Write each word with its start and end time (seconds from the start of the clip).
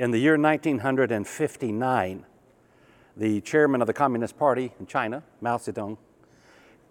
In 0.00 0.10
the 0.12 0.18
year 0.18 0.38
1959, 0.38 2.24
the 3.18 3.40
chairman 3.42 3.82
of 3.82 3.86
the 3.86 3.92
Communist 3.92 4.38
Party 4.38 4.72
in 4.80 4.86
China, 4.86 5.22
Mao 5.42 5.58
Zedong, 5.58 5.98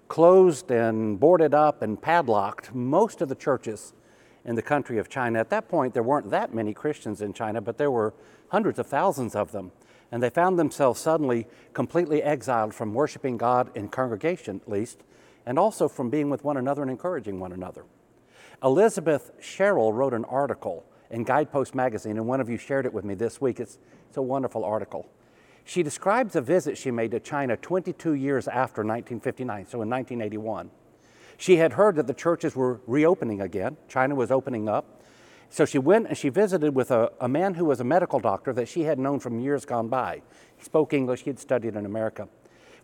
closed 0.08 0.70
and 0.70 1.19
boarded 1.19 1.55
up 1.55 1.81
and 1.81 1.99
padlocked 1.99 2.75
most 2.75 3.21
of 3.21 3.27
the 3.27 3.33
churches 3.33 3.93
in 4.45 4.53
the 4.53 4.61
country 4.61 4.99
of 4.99 5.09
China. 5.09 5.39
At 5.39 5.49
that 5.49 5.67
point, 5.67 5.95
there 5.95 6.03
weren't 6.03 6.29
that 6.29 6.53
many 6.53 6.71
Christians 6.71 7.19
in 7.23 7.33
China, 7.33 7.61
but 7.61 7.79
there 7.79 7.89
were 7.89 8.13
hundreds 8.49 8.78
of 8.78 8.85
thousands 8.85 9.35
of 9.35 9.51
them. 9.53 9.71
And 10.12 10.21
they 10.21 10.29
found 10.29 10.60
themselves 10.60 11.01
suddenly 11.01 11.47
completely 11.73 12.21
exiled 12.21 12.76
from 12.76 12.94
worshiping 12.94 13.37
God 13.37 13.71
in 13.76 13.89
congregation, 13.89 14.62
at 14.63 14.71
least, 14.71 14.99
and 15.47 15.57
also 15.57 15.87
from 15.87 16.12
being 16.12 16.30
with 16.30 16.44
one 16.44 16.57
another 16.57 16.84
and 16.84 16.91
encouraging 16.91 17.39
one 17.39 17.53
another. 17.53 17.85
Elizabeth 18.63 19.31
Sherrill 19.39 19.94
wrote 19.94 20.13
an 20.13 20.26
article 20.26 20.85
in 21.12 21.23
Guidepost 21.23 21.76
magazine, 21.76 22.17
and 22.17 22.27
one 22.27 22.39
of 22.39 22.49
you 22.49 22.57
shared 22.57 22.85
it 22.85 22.94
with 22.94 23.05
me 23.05 23.16
this 23.16 23.41
week. 23.41 23.59
It's, 23.59 23.77
it's 24.07 24.17
a 24.17 24.21
wonderful 24.21 24.63
article. 24.63 25.09
She 25.65 25.84
describes 25.84 26.35
a 26.35 26.41
visit 26.41 26.77
she 26.77 26.91
made 26.91 27.11
to 27.11 27.20
China 27.20 27.57
22 27.57 28.13
years 28.13 28.47
after 28.47 28.81
1959, 28.81 29.65
so 29.65 29.81
in 29.81 29.89
1981. 29.89 30.71
She 31.37 31.57
had 31.57 31.73
heard 31.73 31.95
that 31.95 32.07
the 32.07 32.13
churches 32.13 32.55
were 32.55 32.81
reopening 32.85 33.41
again, 33.41 33.77
China 33.87 34.15
was 34.15 34.31
opening 34.31 34.67
up. 34.67 35.01
So 35.51 35.65
she 35.65 35.79
went 35.79 36.07
and 36.07 36.17
she 36.17 36.29
visited 36.29 36.75
with 36.75 36.91
a, 36.91 37.12
a 37.20 37.27
man 37.27 37.55
who 37.55 37.65
was 37.65 37.79
a 37.79 37.84
medical 37.84 38.20
doctor 38.20 38.53
that 38.53 38.67
she 38.67 38.84
had 38.84 38.99
known 38.99 39.20
from 39.20 39.39
years 39.39 39.65
gone 39.65 39.87
by. 39.87 40.21
He 40.55 40.63
spoke 40.63 40.93
English, 40.93 41.23
he 41.23 41.31
had 41.31 41.39
studied 41.39 41.76
in 41.76 41.85
America. 41.85 42.27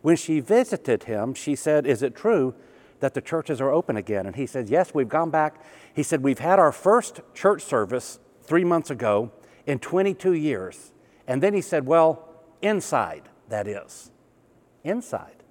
When 0.02 0.16
she 0.16 0.39
visited 0.39 1.03
him, 1.03 1.34
she 1.34 1.55
said, 1.55 1.86
Is 1.86 2.02
it 2.02 2.16
true 2.16 2.55
that 2.99 3.13
the 3.13 3.22
churches 3.22 3.62
are 3.62 3.72
open 3.72 3.98
again? 3.98 4.26
And 4.26 4.35
he 4.35 4.45
said, 4.45 4.70
Yes, 4.70 4.94
we've 4.94 5.09
gone 5.09 5.30
back. 5.30 5.63
He 5.94 6.03
said, 6.03 6.23
We've 6.23 6.40
had 6.40 6.59
our 6.59 6.72
first 6.72 7.22
church 7.34 7.63
service 7.63 8.20
three 8.44 8.63
months 8.63 8.90
ago 8.90 9.31
in 9.66 9.80
22 9.80 10.34
years. 10.34 10.91
And 11.27 11.41
then 11.41 11.53
he 11.53 11.62
said, 11.62 11.86
Well, 11.86 12.27
inside, 12.62 13.30
that 13.50 13.67
is. 13.67 14.11
Inside. 14.83 15.44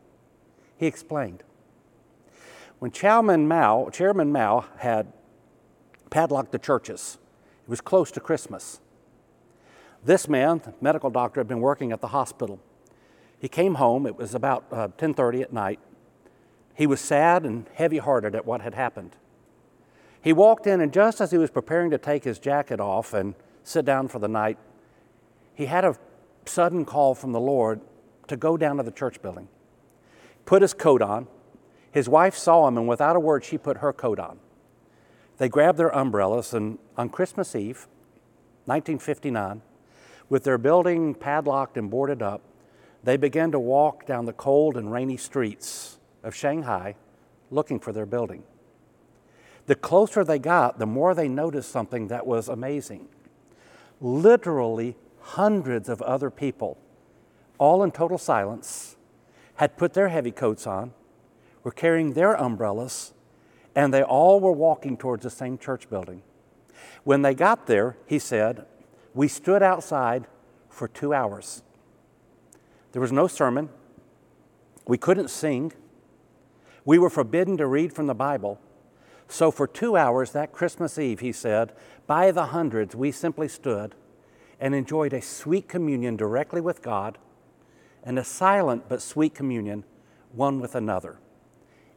He 0.77 0.87
explained. 0.87 1.43
When 2.79 2.91
Chairman 2.91 3.49
Mao, 3.49 3.89
Chairman 3.91 4.31
Mao 4.31 4.67
had 4.79 5.13
padlocked 6.11 6.53
the 6.53 6.59
churches, 6.59 7.19
it 7.65 7.71
was 7.71 7.81
close 7.81 8.11
to 8.13 8.21
Christmas. 8.21 8.81
This 10.05 10.29
man, 10.29 10.61
medical 10.81 11.09
doctor, 11.09 11.41
had 11.41 11.49
been 11.49 11.61
working 11.61 11.93
at 11.93 12.01
the 12.01 12.09
hospital. 12.09 12.61
He 13.39 13.49
came 13.49 13.77
home. 13.77 14.07
It 14.07 14.17
was 14.17 14.35
about 14.35 14.67
uh, 14.71 14.89
10:30 14.99 15.43
at 15.43 15.53
night. 15.53 15.81
He 16.75 16.87
was 16.87 17.01
sad 17.01 17.45
and 17.45 17.69
heavy-hearted 17.75 18.35
at 18.35 18.45
what 18.45 18.61
had 18.61 18.75
happened. 18.75 19.17
He 20.21 20.33
walked 20.33 20.67
in, 20.67 20.81
and 20.81 20.93
just 20.93 21.21
as 21.21 21.31
he 21.31 21.39
was 21.39 21.51
preparing 21.51 21.91
to 21.91 21.99
take 21.99 22.25
his 22.25 22.39
jacket 22.39 22.81
off 22.81 23.15
and 23.15 23.35
sit 23.63 23.85
down 23.85 24.09
for 24.09 24.19
the 24.19 24.29
night, 24.29 24.59
he 25.55 25.67
had 25.67 25.85
a 25.85 25.97
sudden 26.47 26.85
call 26.85 27.15
from 27.15 27.33
the 27.33 27.41
Lord 27.41 27.81
to 28.27 28.37
go 28.37 28.57
down 28.57 28.79
to 28.79 28.83
the 28.83 28.91
church 28.91 29.23
building. 29.23 29.49
Put 30.47 30.63
his 30.63 30.75
coat 30.75 31.01
on. 31.01 31.29
His 31.93 32.09
wife 32.09 32.35
saw 32.35 32.67
him, 32.67 32.77
and 32.77 32.89
without 32.89 33.17
a 33.17 33.21
word, 33.21 33.45
she 33.45 33.57
put 33.57 33.79
her 33.79 33.93
coat 33.93 34.19
on. 34.19 34.41
They 35.39 35.49
grabbed 35.49 35.79
their 35.79 35.95
umbrellas, 35.95 36.53
and 36.53 36.79
on 36.97 37.09
Christmas 37.09 37.55
Eve, 37.55 37.87
1959, 38.65 39.63
with 40.29 40.45
their 40.45 40.59
building 40.59 41.15
padlocked 41.15 41.77
and 41.77 41.91
boarded 41.91 42.23
up, 42.23 42.41
they 43.03 43.17
began 43.17 43.53
to 43.53 43.61
walk 43.61 44.07
down 44.07 44.25
the 44.25 44.33
cold 44.33 44.77
and 44.77 44.91
rainy 44.91 45.19
streets 45.19 45.99
of 46.25 46.35
Shanghai 46.35 46.97
looking 47.51 47.79
for 47.79 47.93
their 47.93 48.07
building. 48.07 48.43
The 49.67 49.75
closer 49.75 50.25
they 50.25 50.39
got, 50.39 50.79
the 50.79 50.87
more 50.87 51.15
they 51.15 51.29
noticed 51.29 51.71
something 51.71 52.09
that 52.09 52.27
was 52.27 52.49
amazing. 52.49 53.09
Literally, 54.01 54.97
hundreds 55.21 55.89
of 55.89 56.03
other 56.03 56.31
people, 56.31 56.77
all 57.59 57.83
in 57.83 57.91
total 57.91 58.19
silence, 58.19 58.97
had 59.55 59.77
put 59.77 59.95
their 59.95 60.09
heavy 60.09 60.33
coats 60.33 60.67
on, 60.67 60.93
were 61.63 61.71
carrying 61.71 62.13
their 62.13 62.35
umbrellas, 62.35 63.13
and 63.75 63.95
they 63.95 64.03
all 64.03 64.41
were 64.41 64.53
walking 64.53 64.97
towards 64.97 65.23
the 65.23 65.31
same 65.31 65.57
church 65.57 65.89
building. 65.89 66.23
When 67.05 67.23
they 67.23 67.35
got 67.35 67.67
there, 67.67 67.97
he 68.07 68.19
said, 68.19 68.67
We 69.15 69.29
stood 69.29 69.63
outside 69.63 70.27
for 70.69 70.89
two 70.89 71.15
hours. 71.15 71.63
There 72.93 73.01
was 73.01 73.13
no 73.13 73.27
sermon. 73.27 73.71
We 74.87 74.99
couldn't 74.99 75.29
sing. 75.29 75.73
We 76.85 76.99
were 76.99 77.11
forbidden 77.11 77.57
to 77.59 77.67
read 77.67 77.93
from 77.93 78.07
the 78.07 78.15
Bible. 78.15 78.61
So, 79.27 79.51
for 79.51 79.67
two 79.67 79.97
hours 79.97 80.33
that 80.33 80.53
Christmas 80.53 80.99
Eve, 80.99 81.21
he 81.21 81.33
said, 81.33 81.73
by 82.07 82.31
the 82.31 82.47
hundreds, 82.47 82.95
we 82.95 83.11
simply 83.11 83.49
stood 83.49 83.95
and 84.61 84.75
enjoyed 84.75 85.13
a 85.13 85.23
sweet 85.23 85.69
communion 85.69 86.17
directly 86.17 86.61
with 86.61 86.83
God 86.83 87.19
and 88.03 88.19
a 88.19 88.25
silent 88.25 88.89
but 88.89 89.01
sweet 89.01 89.35
communion 89.35 89.85
one 90.33 90.61
with 90.61 90.75
another. 90.75 91.19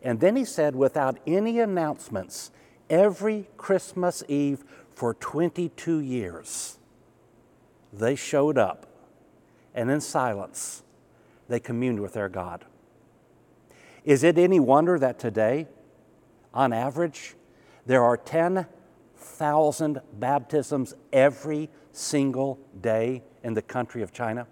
And 0.01 0.19
then 0.19 0.35
he 0.35 0.45
said, 0.45 0.75
without 0.75 1.17
any 1.27 1.59
announcements, 1.59 2.51
every 2.89 3.47
Christmas 3.57 4.23
Eve 4.27 4.63
for 4.93 5.13
22 5.13 5.99
years, 5.99 6.77
they 7.91 8.15
showed 8.15 8.57
up 8.57 8.87
and 9.77 9.91
in 9.91 10.01
silence, 10.01 10.81
they 11.47 11.59
communed 11.59 11.99
with 11.99 12.13
their 12.13 12.29
God. 12.29 12.65
Is 14.07 14.23
it 14.23 14.37
any 14.37 14.57
wonder 14.57 14.97
that 14.97 15.19
today, 15.19 15.67
on 16.53 16.71
average, 16.71 17.35
there 17.85 18.01
are 18.01 18.15
10,000 18.15 20.01
baptisms 20.13 20.93
every 21.11 21.69
single 21.91 22.57
day 22.79 23.21
in 23.43 23.53
the 23.53 23.61
country 23.61 24.01
of 24.01 24.13
China? 24.13 24.47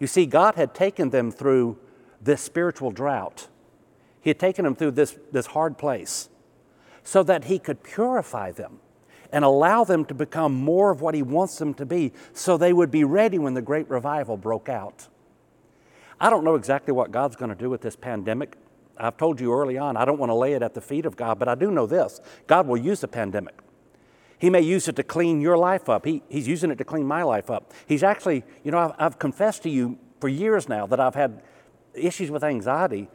You 0.00 0.06
see, 0.06 0.24
God 0.24 0.54
had 0.54 0.74
taken 0.74 1.10
them 1.10 1.30
through 1.30 1.78
this 2.22 2.40
spiritual 2.40 2.90
drought. 2.90 3.48
He 4.22 4.30
had 4.30 4.38
taken 4.38 4.64
them 4.64 4.74
through 4.74 4.92
this, 4.92 5.18
this 5.30 5.44
hard 5.44 5.76
place 5.76 6.30
so 7.02 7.22
that 7.22 7.44
He 7.44 7.58
could 7.58 7.82
purify 7.82 8.50
them 8.50 8.80
and 9.30 9.44
allow 9.44 9.84
them 9.84 10.06
to 10.06 10.14
become 10.14 10.54
more 10.54 10.90
of 10.90 11.02
what 11.02 11.14
He 11.14 11.22
wants 11.22 11.58
them 11.58 11.74
to 11.74 11.84
be 11.84 12.14
so 12.32 12.56
they 12.56 12.72
would 12.72 12.90
be 12.90 13.04
ready 13.04 13.38
when 13.38 13.52
the 13.52 13.60
great 13.60 13.90
revival 13.90 14.38
broke 14.38 14.70
out. 14.70 15.08
I 16.24 16.30
don't 16.30 16.42
know 16.42 16.54
exactly 16.54 16.94
what 16.94 17.10
God's 17.10 17.36
going 17.36 17.50
to 17.50 17.54
do 17.54 17.68
with 17.68 17.82
this 17.82 17.96
pandemic. 17.96 18.56
I've 18.96 19.18
told 19.18 19.38
you 19.38 19.52
early 19.52 19.76
on, 19.76 19.98
I 19.98 20.06
don't 20.06 20.18
want 20.18 20.30
to 20.30 20.34
lay 20.34 20.54
it 20.54 20.62
at 20.62 20.72
the 20.72 20.80
feet 20.80 21.04
of 21.04 21.16
God, 21.16 21.38
but 21.38 21.48
I 21.48 21.54
do 21.54 21.70
know 21.70 21.84
this 21.84 22.18
God 22.46 22.66
will 22.66 22.78
use 22.78 23.00
the 23.00 23.08
pandemic. 23.08 23.60
He 24.38 24.48
may 24.48 24.62
use 24.62 24.88
it 24.88 24.96
to 24.96 25.02
clean 25.02 25.42
your 25.42 25.58
life 25.58 25.90
up. 25.90 26.06
He, 26.06 26.22
he's 26.30 26.48
using 26.48 26.70
it 26.70 26.76
to 26.76 26.84
clean 26.84 27.04
my 27.06 27.24
life 27.24 27.50
up. 27.50 27.74
He's 27.86 28.02
actually, 28.02 28.42
you 28.62 28.70
know, 28.70 28.78
I've, 28.78 28.92
I've 28.98 29.18
confessed 29.18 29.64
to 29.64 29.68
you 29.68 29.98
for 30.18 30.28
years 30.28 30.66
now 30.66 30.86
that 30.86 30.98
I've 30.98 31.14
had 31.14 31.42
issues 31.92 32.30
with 32.30 32.42
anxiety. 32.42 33.10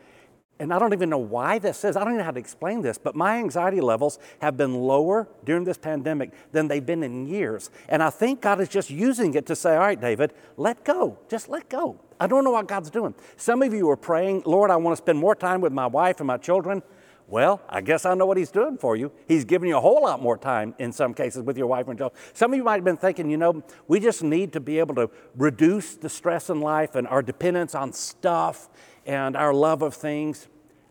And 0.60 0.74
I 0.74 0.80
don't 0.80 0.92
even 0.92 1.10
know 1.10 1.18
why 1.18 1.58
this 1.58 1.86
is. 1.86 1.96
I 1.96 2.02
don't 2.02 2.10
even 2.10 2.18
know 2.18 2.26
how 2.26 2.32
to 2.32 2.40
explain 2.40 2.82
this, 2.82 2.98
but 2.98 3.16
my 3.16 3.38
anxiety 3.38 3.80
levels 3.80 4.20
have 4.42 4.58
been 4.58 4.74
lower 4.74 5.30
during 5.46 5.64
this 5.64 5.78
pandemic 5.78 6.32
than 6.52 6.68
they've 6.68 6.86
been 6.86 7.02
in 7.02 7.28
years. 7.28 7.72
And 7.88 8.04
I 8.04 8.10
think 8.10 8.42
God 8.42 8.60
is 8.60 8.68
just 8.68 8.90
using 8.90 9.34
it 9.36 9.46
to 9.46 9.56
say, 9.56 9.74
all 9.74 9.80
right, 9.80 10.00
David, 10.00 10.34
let 10.58 10.84
go. 10.84 11.18
Just 11.30 11.48
let 11.48 11.70
go. 11.70 11.98
I 12.20 12.28
don't 12.28 12.44
know 12.44 12.52
what 12.52 12.68
God's 12.68 12.90
doing. 12.90 13.16
Some 13.38 13.62
of 13.62 13.74
you 13.74 13.90
are 13.90 13.96
praying, 13.96 14.44
Lord, 14.46 14.70
I 14.70 14.76
want 14.76 14.98
to 14.98 15.02
spend 15.02 15.18
more 15.18 15.34
time 15.34 15.62
with 15.62 15.72
my 15.72 15.88
wife 15.88 16.20
and 16.20 16.28
my 16.28 16.38
children. 16.38 16.84
Well, 17.30 17.62
I 17.70 17.82
guess 17.82 18.08
I 18.08 18.16
know 18.16 18.26
what 18.26 18.38
he's 18.38 18.50
doing 18.50 18.78
for 18.78 18.96
you. 18.96 19.12
He's 19.28 19.46
giving 19.46 19.70
you 19.70 19.78
a 19.78 19.82
whole 19.82 20.02
lot 20.02 20.20
more 20.20 20.36
time 20.36 20.74
in 20.80 20.92
some 20.92 21.14
cases 21.14 21.44
with 21.44 21.60
your 21.60 21.68
wife 21.68 21.88
and 21.88 21.98
children. 21.98 22.20
Some 22.34 22.52
of 22.54 22.58
you 22.58 22.64
might 22.64 22.76
have 22.76 22.84
been 22.84 22.98
thinking, 22.98 23.30
you 23.30 23.38
know, 23.38 23.64
we 23.88 24.00
just 24.00 24.24
need 24.24 24.52
to 24.54 24.60
be 24.60 24.80
able 24.80 24.96
to 24.96 25.12
reduce 25.36 25.94
the 25.96 26.10
stress 26.10 26.50
in 26.50 26.60
life 26.60 26.96
and 26.96 27.08
our 27.08 27.22
dependence 27.22 27.76
on 27.76 27.94
stuff 27.94 28.68
and 29.06 29.36
our 29.36 29.54
love 29.54 29.84
of 29.84 29.94
things. 29.94 30.48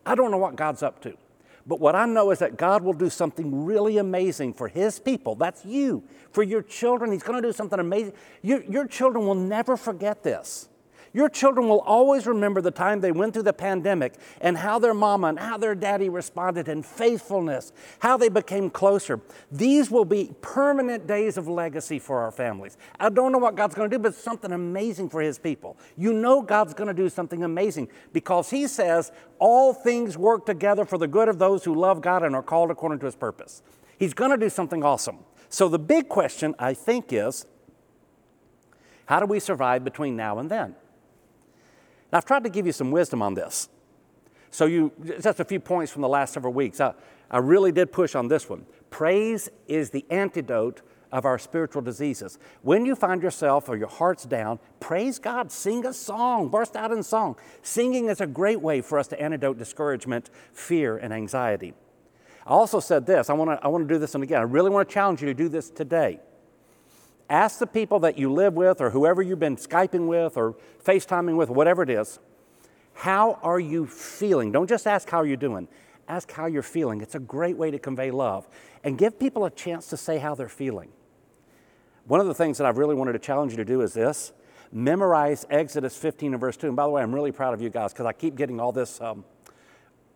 I 0.07 0.15
don't 0.15 0.31
know 0.31 0.39
what 0.39 0.55
God's 0.55 0.85
up 0.85 1.03
to. 1.03 1.17
But 1.67 1.81
what 1.81 1.97
I 1.97 2.07
know 2.07 2.31
is 2.31 2.39
that 2.39 2.57
God 2.57 2.85
will 2.85 2.95
do 2.95 3.11
something 3.11 3.65
really 3.65 3.99
amazing 3.99 4.55
for 4.55 4.69
His 4.69 5.01
people. 5.01 5.35
That's 5.35 5.65
you. 5.65 6.05
For 6.31 6.45
your 6.45 6.63
children, 6.63 7.11
He's 7.11 7.25
going 7.25 7.43
to 7.43 7.47
do 7.47 7.53
something 7.53 7.81
amazing. 7.81 8.13
Your, 8.43 8.63
your 8.63 8.87
children 8.87 9.27
will 9.27 9.35
never 9.35 9.77
forget 9.77 10.23
this. 10.23 10.69
Your 11.13 11.29
children 11.29 11.69
will 11.69 11.81
always 11.81 12.27
remember 12.27 12.61
the 12.61 12.71
time 12.71 13.01
they 13.01 13.13
went 13.13 13.33
through 13.33 13.45
the 13.45 13.53
pandemic 13.53 14.15
and 14.41 14.59
how 14.59 14.79
their 14.79 14.95
mama 14.95 15.29
and 15.29 15.39
how 15.39 15.57
their 15.57 15.75
daddy 15.75 16.09
responded 16.09 16.69
in 16.69 16.83
faithfulness, 16.83 17.73
how 18.01 18.17
they 18.17 18.29
became 18.29 18.71
closer. 18.71 19.21
These 19.51 19.91
will 19.91 20.05
be 20.05 20.33
permanent 20.41 21.07
days 21.07 21.37
of 21.37 21.49
legacy 21.49 21.99
for 21.99 22.21
our 22.21 22.31
families. 22.31 22.77
I 23.01 23.09
don't 23.09 23.33
know 23.33 23.39
what 23.39 23.55
God's 23.55 23.75
going 23.75 23.91
to 23.91 23.97
do, 23.97 24.03
but 24.03 24.15
something 24.15 24.53
amazing 24.53 25.09
for 25.09 25.21
His 25.21 25.39
people. 25.39 25.77
You 25.97 26.13
know 26.13 26.43
God's 26.43 26.75
going 26.75 26.89
to 26.89 26.95
do 26.95 27.09
something 27.09 27.43
amazing 27.43 27.89
because 28.13 28.51
He 28.51 28.67
says 28.67 29.13
all 29.39 29.73
things 29.73 30.19
work 30.19 30.47
together 30.47 30.85
for 30.85 30.99
the 30.99 31.09
good 31.09 31.29
of 31.29 31.39
those 31.39 31.65
who 31.65 31.75
love 31.75 32.01
God 32.01 32.23
and 32.23 32.35
are 32.35 32.43
called 32.43 32.71
according 32.71 32.99
to 33.01 33.07
His 33.07 33.17
purpose. 33.17 33.63
He's 33.99 34.15
going 34.15 34.31
to 34.31 34.37
do 34.37 34.49
something 34.49 34.85
awesome. 34.85 35.19
So 35.49 35.69
the 35.69 35.79
big 35.79 36.09
question, 36.09 36.55
I 36.59 36.75
think, 36.75 37.13
is 37.13 37.47
how 39.07 39.21
do 39.21 39.27
we 39.27 39.41
survive 39.41 39.85
between 39.85 40.17
now 40.17 40.39
and 40.39 40.51
then? 40.51 40.77
Now, 42.13 42.19
I've 42.19 42.25
tried 42.25 42.45
to 42.45 42.51
give 42.51 42.67
you 42.67 42.73
some 42.73 42.91
wisdom 42.91 43.23
on 43.23 43.35
this. 43.35 43.69
So, 44.51 44.67
you, 44.67 44.93
just 45.21 45.41
a 45.41 45.45
few 45.45 45.61
points 45.61 45.93
from 45.93 46.03
the 46.03 46.09
last 46.09 46.33
several 46.33 46.53
weeks. 46.53 46.81
I, 46.81 46.95
I 47.31 47.39
really 47.39 47.73
did 47.73 47.93
push 47.93 48.15
on 48.15 48.29
this 48.29 48.49
one. 48.49 48.65
Praise 48.91 49.51
is 49.67 49.91
the 49.91 50.05
antidote 50.09 50.81
of 51.13 51.25
our 51.25 51.39
spiritual 51.39 51.83
diseases. 51.83 52.39
When 52.63 52.85
you 52.85 52.95
find 52.95 53.23
yourself 53.23 53.69
or 53.69 53.77
your 53.77 53.89
heart's 53.89 54.25
down, 54.25 54.59
praise 54.81 55.19
God, 55.19 55.51
sing 55.51 55.87
a 55.87 55.93
song, 55.93 56.49
burst 56.49 56.77
out 56.77 56.93
in 56.93 57.03
song. 57.03 57.37
Singing 57.63 58.09
is 58.09 58.21
a 58.21 58.27
great 58.27 58.61
way 58.61 58.81
for 58.81 58.99
us 58.99 59.09
to 59.09 59.21
antidote 59.21 59.59
discouragement, 59.59 60.31
fear, 60.53 60.97
and 60.97 61.13
anxiety. 61.13 61.75
I 62.47 62.51
also 62.51 62.81
said 62.81 63.07
this 63.07 63.29
I 63.29 63.35
want 63.35 63.51
to 63.51 63.65
I 63.65 63.69
wanna 63.69 63.87
do 63.87 63.99
this 63.99 64.15
one 64.15 64.23
again. 64.23 64.41
I 64.41 64.45
really 64.45 64.71
want 64.71 64.89
to 64.89 64.93
challenge 64.93 65.21
you 65.21 65.27
to 65.29 65.35
do 65.35 65.49
this 65.49 65.71
today. 65.71 66.21
Ask 67.31 67.59
the 67.59 67.67
people 67.67 68.01
that 68.01 68.19
you 68.19 68.33
live 68.33 68.55
with 68.55 68.81
or 68.81 68.91
whoever 68.91 69.21
you've 69.21 69.39
been 69.39 69.57
Skyping 69.57 70.07
with 70.07 70.37
or 70.37 70.57
FaceTiming 70.85 71.37
with, 71.37 71.51
whatever 71.51 71.83
it 71.83 71.91
is, 71.91 72.19
how 72.95 73.39
are 73.43 73.61
you 73.61 73.87
feeling? 73.87 74.51
Don't 74.51 74.69
just 74.69 74.87
ask 74.87 75.09
how 75.09 75.23
you're 75.23 75.37
doing. 75.37 75.69
Ask 76.09 76.33
how 76.33 76.47
you're 76.47 76.63
feeling. 76.63 77.01
It's 77.01 77.15
a 77.15 77.21
great 77.21 77.57
way 77.57 77.71
to 77.71 77.79
convey 77.79 78.11
love 78.11 78.49
and 78.83 78.97
give 78.97 79.19
people 79.19 79.45
a 79.45 79.51
chance 79.51 79.89
to 79.89 79.97
say 79.97 80.19
how 80.19 80.35
they're 80.35 80.49
feeling. 80.49 80.91
One 82.07 82.21
of 82.21 82.27
the 82.27 82.35
things 82.35 82.57
that 82.59 82.67
I've 82.67 82.79
really 82.79 82.95
wanted 82.95 83.13
to 83.13 83.19
challenge 83.19 83.53
you 83.53 83.59
to 83.59 83.65
do 83.65 83.83
is 83.83 83.93
this 83.93 84.33
memorize 84.73 85.47
Exodus 85.51 85.97
15 85.97 86.33
and 86.33 86.41
verse 86.41 86.57
2. 86.57 86.69
And 86.69 86.77
by 86.77 86.85
the 86.85 86.91
way, 86.91 87.03
I'm 87.03 87.15
really 87.15 87.33
proud 87.33 87.55
of 87.55 87.61
you 87.61 87.71
guys 87.71 87.93
because 87.93 88.07
I 88.07 88.13
keep 88.13 88.35
getting 88.35 88.59
all 88.61 88.73
this. 88.73 89.01
Um, 89.01 89.25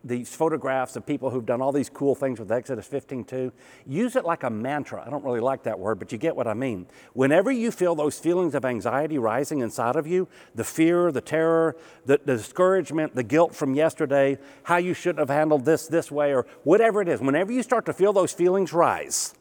these 0.03 0.35
photographs 0.35 0.95
of 0.95 1.05
people 1.05 1.29
who've 1.29 1.45
done 1.45 1.61
all 1.61 1.71
these 1.71 1.89
cool 1.89 2.13
things 2.13 2.39
with 2.39 2.51
Exodus 2.51 2.87
15:2. 2.87 3.51
Use 3.85 4.15
it 4.15 4.25
like 4.25 4.43
a 4.43 4.49
mantra. 4.49 5.03
I 5.05 5.09
don't 5.09 5.23
really 5.23 5.39
like 5.39 5.63
that 5.63 5.79
word, 5.79 5.97
but 5.97 6.11
you 6.11 6.17
get 6.17 6.35
what 6.35 6.47
I 6.47 6.53
mean. 6.53 6.87
Whenever 7.13 7.51
you 7.51 7.71
feel 7.71 7.95
those 7.95 8.19
feelings 8.19 8.53
of 8.53 8.65
anxiety 8.65 9.17
rising 9.17 9.59
inside 9.59 9.95
of 9.95 10.05
you, 10.05 10.27
the 10.53 10.63
fear, 10.63 11.11
the 11.11 11.21
terror, 11.21 11.77
the, 12.05 12.19
the 12.25 12.35
discouragement, 12.35 13.15
the 13.15 13.23
guilt 13.23 13.55
from 13.55 13.75
yesterday, 13.75 14.37
how 14.63 14.77
you 14.77 14.93
shouldn't 14.93 15.19
have 15.19 15.35
handled 15.35 15.63
this 15.63 15.87
this 15.87 16.11
way, 16.11 16.33
or 16.33 16.45
whatever 16.63 17.01
it 17.01 17.07
is, 17.07 17.21
whenever 17.21 17.51
you 17.51 17.63
start 17.63 17.85
to 17.85 17.93
feel 17.93 18.11
those 18.11 18.33
feelings 18.33 18.73
rise, 18.73 19.33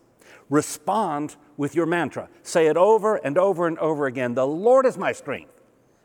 respond 0.48 1.36
with 1.56 1.74
your 1.74 1.86
mantra. 1.86 2.28
Say 2.42 2.66
it 2.68 2.76
over 2.76 3.16
and 3.16 3.36
over 3.36 3.66
and 3.66 3.78
over 3.78 4.06
again. 4.06 4.34
The 4.34 4.46
Lord 4.46 4.86
is 4.86 4.96
my 4.96 5.12
strength 5.12 5.60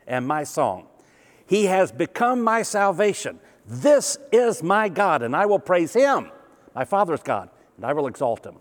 and 0.06 0.26
my 0.26 0.42
song. 0.42 0.86
He 1.46 1.64
has 1.64 1.92
become 1.92 2.42
my 2.42 2.62
salvation. 2.62 3.40
This 3.70 4.16
is 4.32 4.62
my 4.62 4.88
God, 4.88 5.20
and 5.20 5.36
I 5.36 5.44
will 5.44 5.58
praise 5.58 5.92
him, 5.92 6.30
my 6.74 6.86
Father's 6.86 7.22
God, 7.22 7.50
and 7.76 7.84
I 7.84 7.92
will 7.92 8.06
exalt 8.06 8.46
him. 8.46 8.56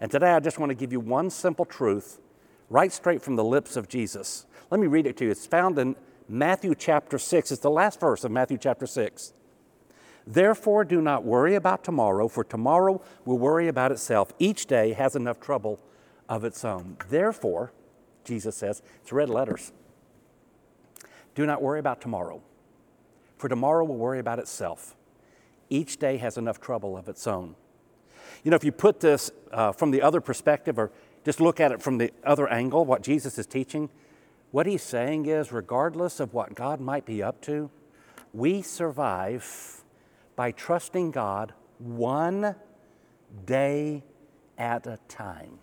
And 0.00 0.10
today 0.10 0.32
I 0.32 0.40
just 0.40 0.58
want 0.58 0.70
to 0.70 0.74
give 0.74 0.90
you 0.90 0.98
one 0.98 1.30
simple 1.30 1.64
truth 1.64 2.18
right 2.68 2.92
straight 2.92 3.22
from 3.22 3.36
the 3.36 3.44
lips 3.44 3.76
of 3.76 3.88
Jesus. 3.88 4.46
Let 4.68 4.80
me 4.80 4.88
read 4.88 5.06
it 5.06 5.16
to 5.18 5.26
you. 5.26 5.30
It's 5.30 5.46
found 5.46 5.78
in 5.78 5.94
Matthew 6.28 6.74
chapter 6.74 7.18
6. 7.18 7.52
It's 7.52 7.60
the 7.60 7.70
last 7.70 8.00
verse 8.00 8.24
of 8.24 8.32
Matthew 8.32 8.58
chapter 8.58 8.84
6. 8.84 9.32
Therefore, 10.26 10.84
do 10.84 11.00
not 11.00 11.22
worry 11.22 11.54
about 11.54 11.84
tomorrow, 11.84 12.26
for 12.26 12.42
tomorrow 12.42 13.00
will 13.24 13.38
worry 13.38 13.68
about 13.68 13.92
itself. 13.92 14.32
Each 14.40 14.66
day 14.66 14.92
has 14.94 15.14
enough 15.14 15.38
trouble 15.38 15.78
of 16.28 16.42
its 16.42 16.64
own. 16.64 16.96
Therefore, 17.08 17.72
Jesus 18.24 18.56
says, 18.56 18.82
it's 19.02 19.12
red 19.12 19.30
letters. 19.30 19.72
Do 21.36 21.46
not 21.46 21.62
worry 21.62 21.78
about 21.78 22.00
tomorrow 22.00 22.42
for 23.42 23.48
tomorrow 23.48 23.84
will 23.84 23.96
worry 23.96 24.20
about 24.20 24.38
itself. 24.38 24.94
Each 25.68 25.96
day 25.96 26.16
has 26.18 26.38
enough 26.38 26.60
trouble 26.60 26.96
of 26.96 27.08
its 27.08 27.26
own. 27.26 27.56
You 28.44 28.52
know, 28.52 28.54
if 28.54 28.62
you 28.62 28.70
put 28.70 29.00
this 29.00 29.32
uh, 29.50 29.72
from 29.72 29.90
the 29.90 30.00
other 30.00 30.20
perspective 30.20 30.78
or 30.78 30.92
just 31.24 31.40
look 31.40 31.58
at 31.58 31.72
it 31.72 31.82
from 31.82 31.98
the 31.98 32.12
other 32.22 32.46
angle, 32.46 32.84
what 32.84 33.02
Jesus 33.02 33.40
is 33.40 33.46
teaching, 33.48 33.90
what 34.52 34.66
he's 34.66 34.82
saying 34.84 35.26
is 35.26 35.50
regardless 35.50 36.20
of 36.20 36.32
what 36.32 36.54
God 36.54 36.80
might 36.80 37.04
be 37.04 37.20
up 37.20 37.40
to, 37.42 37.68
we 38.32 38.62
survive 38.62 39.82
by 40.36 40.52
trusting 40.52 41.10
God 41.10 41.52
one 41.78 42.54
day 43.44 44.04
at 44.56 44.86
a 44.86 45.00
time. 45.08 45.58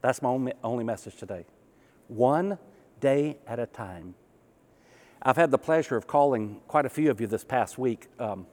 That's 0.00 0.22
my 0.22 0.30
only, 0.30 0.54
only 0.64 0.84
message 0.84 1.16
today. 1.16 1.44
One 2.06 2.56
day 3.00 3.36
at 3.46 3.58
a 3.58 3.66
time. 3.66 4.14
I've 5.22 5.36
had 5.36 5.50
the 5.50 5.58
pleasure 5.58 5.96
of 5.96 6.06
calling 6.06 6.60
quite 6.68 6.86
a 6.86 6.88
few 6.88 7.10
of 7.10 7.20
you 7.20 7.26
this 7.26 7.44
past 7.44 7.76
week. 7.76 8.06
Um, 8.18 8.46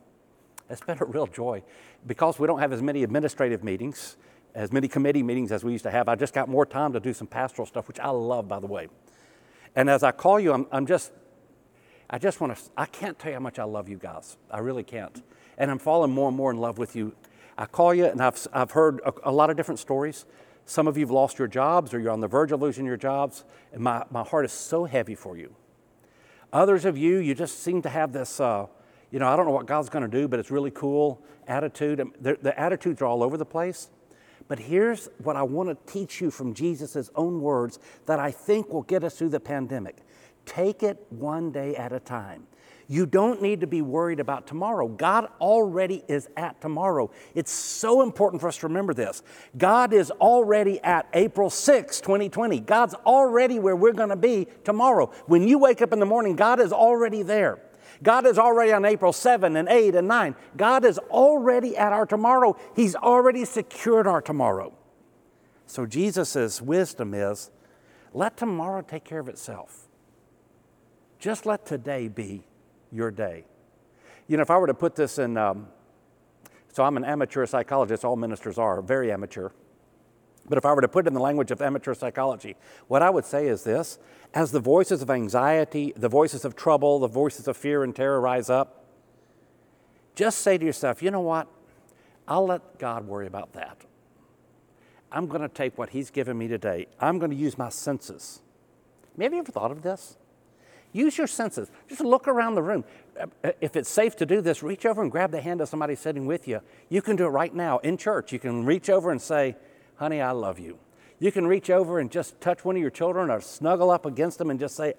it's 0.69 0.81
been 0.81 0.97
a 0.99 1.05
real 1.05 1.27
joy 1.27 1.63
because 2.07 2.39
we 2.39 2.47
don't 2.47 2.59
have 2.59 2.73
as 2.73 2.81
many 2.81 3.03
administrative 3.03 3.63
meetings, 3.63 4.17
as 4.55 4.71
many 4.71 4.87
committee 4.87 5.21
meetings 5.21 5.51
as 5.51 5.63
we 5.63 5.73
used 5.73 5.83
to 5.83 5.91
have. 5.91 6.09
I 6.09 6.15
just 6.15 6.33
got 6.33 6.49
more 6.49 6.65
time 6.65 6.93
to 6.93 6.99
do 6.99 7.13
some 7.13 7.27
pastoral 7.27 7.67
stuff, 7.67 7.87
which 7.87 7.99
I 7.99 8.09
love, 8.09 8.47
by 8.47 8.59
the 8.59 8.67
way. 8.67 8.87
And 9.75 9.89
as 9.89 10.01
I 10.01 10.11
call 10.11 10.39
you, 10.39 10.53
I'm, 10.53 10.65
I'm 10.71 10.87
just, 10.87 11.11
I 12.09 12.17
just 12.17 12.41
want 12.41 12.57
to, 12.57 12.63
I 12.75 12.85
can't 12.87 13.19
tell 13.19 13.29
you 13.29 13.35
how 13.35 13.41
much 13.41 13.59
I 13.59 13.63
love 13.63 13.87
you 13.87 13.97
guys. 13.97 14.37
I 14.49 14.59
really 14.59 14.83
can't. 14.83 15.21
And 15.57 15.69
I'm 15.69 15.79
falling 15.79 16.11
more 16.11 16.29
and 16.29 16.37
more 16.37 16.49
in 16.49 16.57
love 16.57 16.79
with 16.79 16.95
you. 16.95 17.13
I 17.57 17.65
call 17.67 17.93
you, 17.93 18.05
and 18.05 18.21
I've, 18.21 18.47
I've 18.51 18.71
heard 18.71 19.01
a, 19.05 19.13
a 19.29 19.31
lot 19.31 19.49
of 19.49 19.55
different 19.55 19.79
stories. 19.79 20.25
Some 20.65 20.87
of 20.87 20.97
you 20.97 21.05
have 21.05 21.11
lost 21.11 21.37
your 21.37 21.47
jobs 21.47 21.93
or 21.93 21.99
you're 21.99 22.11
on 22.11 22.21
the 22.21 22.27
verge 22.27 22.51
of 22.51 22.61
losing 22.61 22.85
your 22.85 22.97
jobs, 22.97 23.43
and 23.71 23.81
my, 23.81 24.03
my 24.09 24.23
heart 24.23 24.45
is 24.45 24.51
so 24.51 24.85
heavy 24.85 25.13
for 25.13 25.37
you. 25.37 25.55
Others 26.55 26.85
of 26.85 26.97
you, 26.97 27.17
you 27.17 27.35
just 27.35 27.59
seem 27.63 27.81
to 27.81 27.89
have 27.89 28.13
this, 28.13 28.39
uh, 28.39 28.65
you 29.11 29.19
know, 29.19 29.27
I 29.27 29.35
don't 29.35 29.45
know 29.45 29.51
what 29.51 29.65
God's 29.65 29.89
going 29.89 30.09
to 30.09 30.17
do, 30.17 30.25
but 30.29 30.39
it's 30.39 30.49
really 30.49 30.71
cool 30.71 31.21
attitude. 31.49 32.01
The, 32.21 32.37
the 32.41 32.57
attitudes 32.57 33.01
are 33.01 33.07
all 33.07 33.23
over 33.23 33.35
the 33.35 33.45
place. 33.45 33.89
But 34.47 34.59
here's 34.59 35.09
what 35.17 35.35
I 35.35 35.43
want 35.43 35.67
to 35.67 35.91
teach 35.91 36.21
you 36.21 36.31
from 36.31 36.53
Jesus' 36.53 37.09
own 37.13 37.41
words 37.41 37.77
that 38.05 38.19
I 38.19 38.31
think 38.31 38.69
will 38.69 38.83
get 38.83 39.03
us 39.03 39.17
through 39.17 39.29
the 39.29 39.39
pandemic 39.41 39.97
take 40.45 40.81
it 40.81 41.05
one 41.09 41.51
day 41.51 41.75
at 41.75 41.91
a 41.91 41.99
time. 41.99 42.47
You 42.87 43.05
don't 43.05 43.41
need 43.41 43.61
to 43.61 43.67
be 43.67 43.81
worried 43.81 44.19
about 44.19 44.45
tomorrow. 44.45 44.87
God 44.87 45.29
already 45.41 46.03
is 46.07 46.27
at 46.37 46.61
tomorrow. 46.61 47.09
It's 47.33 47.51
so 47.51 48.01
important 48.01 48.41
for 48.41 48.47
us 48.47 48.57
to 48.57 48.67
remember 48.67 48.93
this. 48.93 49.23
God 49.57 49.91
is 49.91 50.11
already 50.11 50.79
at 50.83 51.07
April 51.13 51.49
6, 51.49 51.99
2020. 52.01 52.59
God's 52.59 52.93
already 52.93 53.57
where 53.57 53.75
we're 53.75 53.93
going 53.93 54.09
to 54.09 54.15
be 54.15 54.47
tomorrow. 54.63 55.11
When 55.25 55.47
you 55.47 55.57
wake 55.57 55.81
up 55.81 55.93
in 55.93 55.99
the 55.99 56.05
morning, 56.05 56.35
God 56.35 56.59
is 56.59 56.71
already 56.71 57.23
there. 57.23 57.59
God 58.03 58.25
is 58.27 58.37
already 58.37 58.71
on 58.71 58.85
April 58.85 59.13
7 59.13 59.55
and 59.55 59.67
8 59.67 59.95
and 59.95 60.07
9. 60.07 60.35
God 60.57 60.85
is 60.85 60.99
already 60.99 61.77
at 61.77 61.91
our 61.91 62.05
tomorrow. 62.05 62.55
He's 62.75 62.95
already 62.95 63.45
secured 63.45 64.05
our 64.05 64.21
tomorrow. 64.21 64.73
So 65.65 65.85
Jesus' 65.85 66.61
wisdom 66.61 67.13
is 67.13 67.49
let 68.13 68.37
tomorrow 68.37 68.81
take 68.81 69.03
care 69.03 69.19
of 69.19 69.27
itself. 69.27 69.87
Just 71.19 71.45
let 71.45 71.65
today 71.65 72.07
be 72.07 72.43
your 72.91 73.11
day. 73.11 73.45
You 74.27 74.37
know, 74.37 74.43
if 74.43 74.49
I 74.49 74.57
were 74.57 74.67
to 74.67 74.73
put 74.73 74.95
this 74.95 75.19
in, 75.19 75.37
um, 75.37 75.67
so 76.71 76.83
I'm 76.83 76.97
an 76.97 77.05
amateur 77.05 77.45
psychologist, 77.45 78.03
all 78.03 78.15
ministers 78.15 78.57
are, 78.57 78.81
very 78.81 79.11
amateur. 79.11 79.49
But 80.47 80.57
if 80.57 80.65
I 80.65 80.73
were 80.73 80.81
to 80.81 80.87
put 80.87 81.05
it 81.05 81.07
in 81.07 81.13
the 81.13 81.21
language 81.21 81.51
of 81.51 81.61
amateur 81.61 81.93
psychology, 81.93 82.55
what 82.87 83.01
I 83.01 83.09
would 83.09 83.25
say 83.25 83.47
is 83.47 83.63
this 83.63 83.97
as 84.33 84.51
the 84.51 84.59
voices 84.59 85.01
of 85.01 85.09
anxiety, 85.09 85.93
the 85.95 86.09
voices 86.09 86.45
of 86.45 86.55
trouble, 86.55 86.99
the 86.99 87.07
voices 87.07 87.47
of 87.47 87.57
fear 87.57 87.83
and 87.83 87.95
terror 87.95 88.19
rise 88.21 88.49
up, 88.49 88.85
just 90.15 90.39
say 90.39 90.57
to 90.57 90.65
yourself, 90.65 91.01
you 91.01 91.11
know 91.11 91.21
what? 91.21 91.47
I'll 92.27 92.45
let 92.45 92.79
God 92.79 93.07
worry 93.07 93.27
about 93.27 93.53
that. 93.53 93.77
I'm 95.11 95.27
going 95.27 95.41
to 95.41 95.49
take 95.49 95.77
what 95.77 95.89
He's 95.89 96.09
given 96.09 96.37
me 96.37 96.47
today, 96.47 96.87
I'm 96.99 97.19
going 97.19 97.31
to 97.31 97.37
use 97.37 97.57
my 97.57 97.69
senses. 97.69 98.41
Have 99.19 99.33
you 99.33 99.39
ever 99.39 99.51
thought 99.51 99.71
of 99.71 99.81
this? 99.81 100.17
Use 100.95 101.17
your 101.17 101.27
senses. 101.27 101.69
Just 101.89 101.99
look 101.99 102.25
around 102.25 102.55
the 102.55 102.61
room. 102.61 102.85
Uh, 103.19 103.51
if 103.59 103.75
it's 103.75 103.89
safe 103.89 104.15
to 104.15 104.25
do 104.25 104.39
this, 104.39 104.63
reach 104.63 104.85
over 104.85 105.01
and 105.01 105.11
grab 105.11 105.29
the 105.29 105.41
hand 105.41 105.59
of 105.59 105.67
somebody 105.67 105.93
sitting 105.93 106.25
with 106.25 106.47
you. 106.47 106.61
You 106.87 107.01
can 107.01 107.17
do 107.17 107.25
it 107.25 107.29
right 107.29 107.53
now 107.53 107.79
in 107.79 107.97
church. 107.97 108.31
You 108.31 108.39
can 108.39 108.65
reach 108.65 108.89
over 108.89 109.11
and 109.11 109.21
say, 109.21 109.57
Honey, 109.97 110.21
I 110.21 110.31
love 110.31 110.57
you. 110.57 110.77
You 111.19 111.33
can 111.33 111.47
reach 111.47 111.69
over 111.69 111.99
and 111.99 112.09
just 112.09 112.39
touch 112.39 112.63
one 112.63 112.77
of 112.77 112.81
your 112.81 112.91
children 112.91 113.29
or 113.29 113.41
snuggle 113.41 113.91
up 113.91 114.05
against 114.05 114.37
them 114.37 114.49
and 114.49 114.57
just 114.57 114.77
say, 114.77 114.93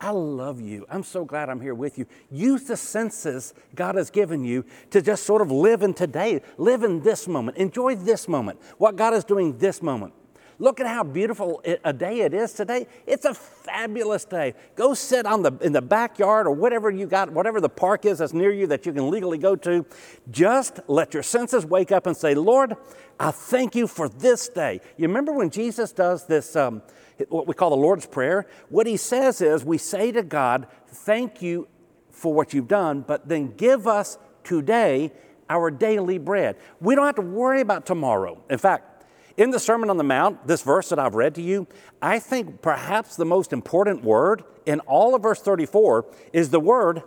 I 0.00 0.10
love 0.10 0.60
you. 0.60 0.86
I'm 0.88 1.02
so 1.02 1.24
glad 1.24 1.48
I'm 1.48 1.60
here 1.60 1.74
with 1.74 1.98
you. 1.98 2.06
Use 2.30 2.62
the 2.62 2.76
senses 2.76 3.52
God 3.74 3.96
has 3.96 4.10
given 4.10 4.44
you 4.44 4.64
to 4.90 5.02
just 5.02 5.24
sort 5.24 5.42
of 5.42 5.50
live 5.50 5.82
in 5.82 5.92
today, 5.92 6.40
live 6.56 6.84
in 6.84 7.02
this 7.02 7.26
moment, 7.26 7.56
enjoy 7.56 7.96
this 7.96 8.28
moment, 8.28 8.60
what 8.78 8.94
God 8.94 9.12
is 9.12 9.24
doing 9.24 9.58
this 9.58 9.82
moment. 9.82 10.14
Look 10.62 10.78
at 10.78 10.86
how 10.86 11.02
beautiful 11.02 11.60
a 11.82 11.92
day 11.92 12.20
it 12.20 12.32
is 12.32 12.52
today. 12.52 12.86
It's 13.04 13.24
a 13.24 13.34
fabulous 13.34 14.24
day. 14.24 14.54
Go 14.76 14.94
sit 14.94 15.26
on 15.26 15.42
the, 15.42 15.50
in 15.60 15.72
the 15.72 15.82
backyard 15.82 16.46
or 16.46 16.52
whatever 16.52 16.88
you 16.88 17.08
got, 17.08 17.32
whatever 17.32 17.60
the 17.60 17.68
park 17.68 18.06
is 18.06 18.18
that's 18.18 18.32
near 18.32 18.52
you 18.52 18.68
that 18.68 18.86
you 18.86 18.92
can 18.92 19.10
legally 19.10 19.38
go 19.38 19.56
to. 19.56 19.84
Just 20.30 20.78
let 20.86 21.14
your 21.14 21.24
senses 21.24 21.66
wake 21.66 21.90
up 21.90 22.06
and 22.06 22.16
say, 22.16 22.36
Lord, 22.36 22.76
I 23.18 23.32
thank 23.32 23.74
you 23.74 23.88
for 23.88 24.08
this 24.08 24.48
day. 24.48 24.80
You 24.96 25.08
remember 25.08 25.32
when 25.32 25.50
Jesus 25.50 25.90
does 25.90 26.28
this, 26.28 26.54
um, 26.54 26.82
what 27.28 27.48
we 27.48 27.54
call 27.54 27.70
the 27.70 27.76
Lord's 27.76 28.06
Prayer? 28.06 28.46
What 28.68 28.86
he 28.86 28.96
says 28.96 29.40
is, 29.40 29.64
we 29.64 29.78
say 29.78 30.12
to 30.12 30.22
God, 30.22 30.68
Thank 30.86 31.42
you 31.42 31.66
for 32.12 32.32
what 32.32 32.54
you've 32.54 32.68
done, 32.68 33.00
but 33.00 33.28
then 33.28 33.56
give 33.56 33.88
us 33.88 34.16
today 34.44 35.10
our 35.50 35.72
daily 35.72 36.18
bread. 36.18 36.56
We 36.80 36.94
don't 36.94 37.06
have 37.06 37.16
to 37.16 37.22
worry 37.22 37.60
about 37.60 37.84
tomorrow. 37.84 38.40
In 38.48 38.58
fact, 38.58 38.91
in 39.36 39.50
the 39.50 39.58
Sermon 39.58 39.90
on 39.90 39.96
the 39.96 40.04
Mount, 40.04 40.46
this 40.46 40.62
verse 40.62 40.88
that 40.88 40.98
I've 40.98 41.14
read 41.14 41.34
to 41.36 41.42
you, 41.42 41.66
I 42.00 42.18
think 42.18 42.62
perhaps 42.62 43.16
the 43.16 43.24
most 43.24 43.52
important 43.52 44.04
word 44.04 44.44
in 44.66 44.80
all 44.80 45.14
of 45.14 45.22
verse 45.22 45.40
34 45.40 46.06
is 46.32 46.50
the 46.50 46.60
word 46.60 47.02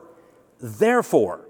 therefore. 0.60 1.48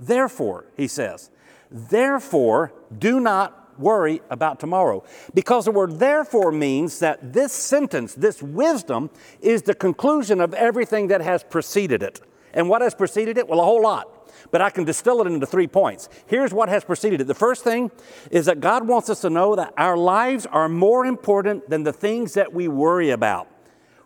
Therefore, 0.00 0.66
he 0.76 0.88
says, 0.88 1.30
therefore 1.70 2.72
do 2.96 3.20
not 3.20 3.78
worry 3.78 4.20
about 4.30 4.60
tomorrow. 4.60 5.04
Because 5.34 5.64
the 5.64 5.70
word 5.70 5.98
therefore 5.98 6.52
means 6.52 6.98
that 6.98 7.32
this 7.32 7.52
sentence, 7.52 8.14
this 8.14 8.42
wisdom, 8.42 9.10
is 9.40 9.62
the 9.62 9.74
conclusion 9.74 10.40
of 10.40 10.54
everything 10.54 11.08
that 11.08 11.20
has 11.20 11.44
preceded 11.44 12.02
it. 12.02 12.20
And 12.58 12.68
what 12.68 12.82
has 12.82 12.92
preceded 12.92 13.38
it? 13.38 13.46
Well, 13.46 13.60
a 13.60 13.64
whole 13.64 13.80
lot. 13.80 14.28
But 14.50 14.60
I 14.60 14.70
can 14.70 14.82
distill 14.82 15.20
it 15.20 15.28
into 15.28 15.46
three 15.46 15.68
points. 15.68 16.08
Here's 16.26 16.52
what 16.52 16.68
has 16.68 16.82
preceded 16.82 17.20
it. 17.20 17.28
The 17.28 17.34
first 17.34 17.62
thing 17.62 17.92
is 18.32 18.46
that 18.46 18.58
God 18.58 18.88
wants 18.88 19.08
us 19.08 19.20
to 19.20 19.30
know 19.30 19.54
that 19.54 19.72
our 19.76 19.96
lives 19.96 20.44
are 20.44 20.68
more 20.68 21.06
important 21.06 21.70
than 21.70 21.84
the 21.84 21.92
things 21.92 22.34
that 22.34 22.52
we 22.52 22.66
worry 22.66 23.10
about. 23.10 23.48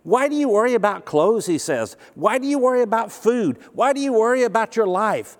Why 0.02 0.28
do 0.28 0.34
you 0.34 0.50
worry 0.50 0.74
about 0.74 1.06
clothes, 1.06 1.46
he 1.46 1.56
says? 1.56 1.96
Why 2.14 2.36
do 2.36 2.46
you 2.46 2.58
worry 2.58 2.82
about 2.82 3.10
food? 3.10 3.56
Why 3.72 3.94
do 3.94 4.00
you 4.00 4.12
worry 4.12 4.42
about 4.42 4.76
your 4.76 4.86
life? 4.86 5.38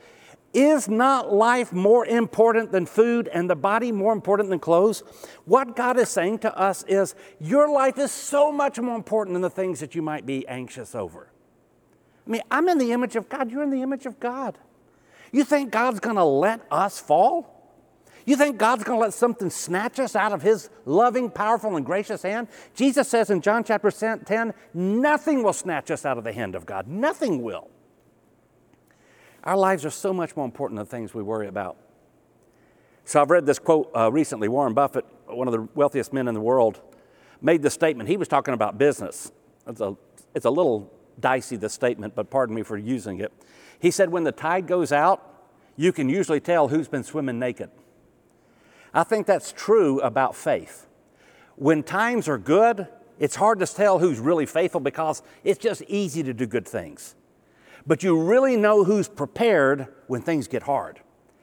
Is 0.55 0.89
not 0.89 1.35
life 1.35 1.71
more 1.71 2.07
important 2.07 2.73
than 2.73 2.87
food 2.87 3.29
and 3.29 3.51
the 3.51 3.57
body 3.57 3.93
more 3.93 4.15
important 4.15 4.49
than 4.49 4.59
clothes? 4.59 5.03
What 5.45 5.77
God 5.77 5.99
is 5.99 6.09
saying 6.09 6.39
to 6.41 6.57
us 6.57 6.83
is 6.89 7.15
your 7.41 7.71
life 7.71 7.99
is 7.99 8.11
so 8.11 8.51
much 8.51 8.81
more 8.81 8.97
important 8.97 9.35
than 9.35 9.43
the 9.43 9.51
things 9.51 9.81
that 9.81 9.95
you 9.95 10.01
might 10.01 10.25
be 10.25 10.49
anxious 10.49 10.95
over. 10.95 11.32
I 12.27 12.31
mean, 12.31 12.43
I'm 12.51 12.69
in 12.69 12.79
the 12.79 12.93
image 12.93 13.17
of 13.17 13.29
God, 13.29 13.51
you're 13.51 13.63
in 13.63 13.71
the 13.71 13.83
image 13.83 14.07
of 14.07 14.21
God. 14.21 14.59
You 15.33 15.45
think 15.45 15.71
God's 15.71 16.01
going 16.01 16.17
to 16.17 16.25
let 16.25 16.61
us 16.71 17.01
fall? 17.01 17.49
You 18.25 18.37
think 18.37 18.59
God's 18.59 18.85
going 18.85 18.99
to 18.99 19.03
let 19.03 19.15
something 19.15 19.51
snatch 19.51 19.99
us 19.99 20.15
out 20.15 20.33
of 20.33 20.43
His 20.43 20.71
loving, 20.85 21.31
powerful, 21.31 21.77
and 21.77 21.85
gracious 21.85 22.23
hand? 22.23 22.49
Jesus 22.75 23.09
says 23.09 23.31
in 23.31 23.41
John 23.41 23.65
chapter 23.65 23.91
10, 23.91 24.55
nothing 24.75 25.43
will 25.43 25.53
snatch 25.53 25.91
us 25.91 26.05
out 26.05 26.19
of 26.19 26.25
the 26.25 26.33
hand 26.33 26.55
of 26.55 26.65
God. 26.65 26.87
Nothing 26.87 27.43
will. 27.43 27.69
Our 29.43 29.57
lives 29.57 29.85
are 29.85 29.91
so 29.91 30.13
much 30.13 30.37
more 30.37 30.45
important 30.45 30.79
than 30.79 30.87
things 30.87 31.15
we 31.15 31.23
worry 31.23 31.49
about. 31.49 31.77
So 33.05 33.21
I've 33.21 33.31
read 33.31 33.45
this 33.45 33.59
quote 33.59 33.91
uh, 33.97 34.13
recently. 34.13 34.47
Warren 34.47 34.75
Buffett, 34.75 35.05
one 35.27 35.49
of 35.49 35.53
the 35.53 35.69
wealthiest 35.75 36.13
men 36.13 36.29
in 36.29 36.35
the 36.35 36.41
world, 36.41 36.81
made 37.41 37.63
the 37.63 37.71
statement. 37.71 38.09
He 38.09 38.17
was 38.17 38.29
talking 38.29 38.55
about 38.55 38.79
business. 38.79 39.33
It's 39.67 39.81
a, 39.81 39.97
it's 40.35 40.45
a 40.45 40.51
little 40.51 40.93
dicey, 41.21 41.57
the 41.57 41.69
statement, 41.69 42.15
but 42.15 42.31
pardon 42.31 42.55
me 42.55 42.63
for 42.63 42.77
using 42.77 43.21
it. 43.21 43.33
He 43.79 43.91
said, 43.91 44.11
when 44.11 44.25
the 44.25 44.33
tide 44.33 44.67
goes 44.67 44.93
out, 44.93 45.29
you 45.77 45.93
can 45.93 46.09
usually 46.09 46.41
tell 46.41 46.69
who's 46.69 46.89
been 46.89 47.05
swimming 47.05 47.39
naked. 47.39 47.71
I 48.95 49.05
think 49.05 49.27
that's 49.27 49.53
true 49.53 50.01
about 50.01 50.37
faith. 50.37 50.87
When 51.57 51.83
times 51.83 52.29
are 52.29 52.39
good, 52.39 52.89
it's 53.19 53.37
hard 53.37 53.61
to 53.61 53.67
tell 53.67 53.99
who's 53.99 54.19
really 54.19 54.47
faithful 54.47 54.81
because 54.81 55.23
it's 55.45 55.59
just 55.59 55.83
easy 55.89 56.23
to 56.23 56.35
do 56.35 56.47
good 56.47 56.67
things. 56.67 57.15
But 57.87 58.03
you 58.03 58.21
really 58.21 58.57
know 58.57 58.85
who's 58.85 59.09
prepared 59.09 59.89
when 60.07 60.23
things 60.23 60.47
get 60.49 60.65
hard. 60.65 61.01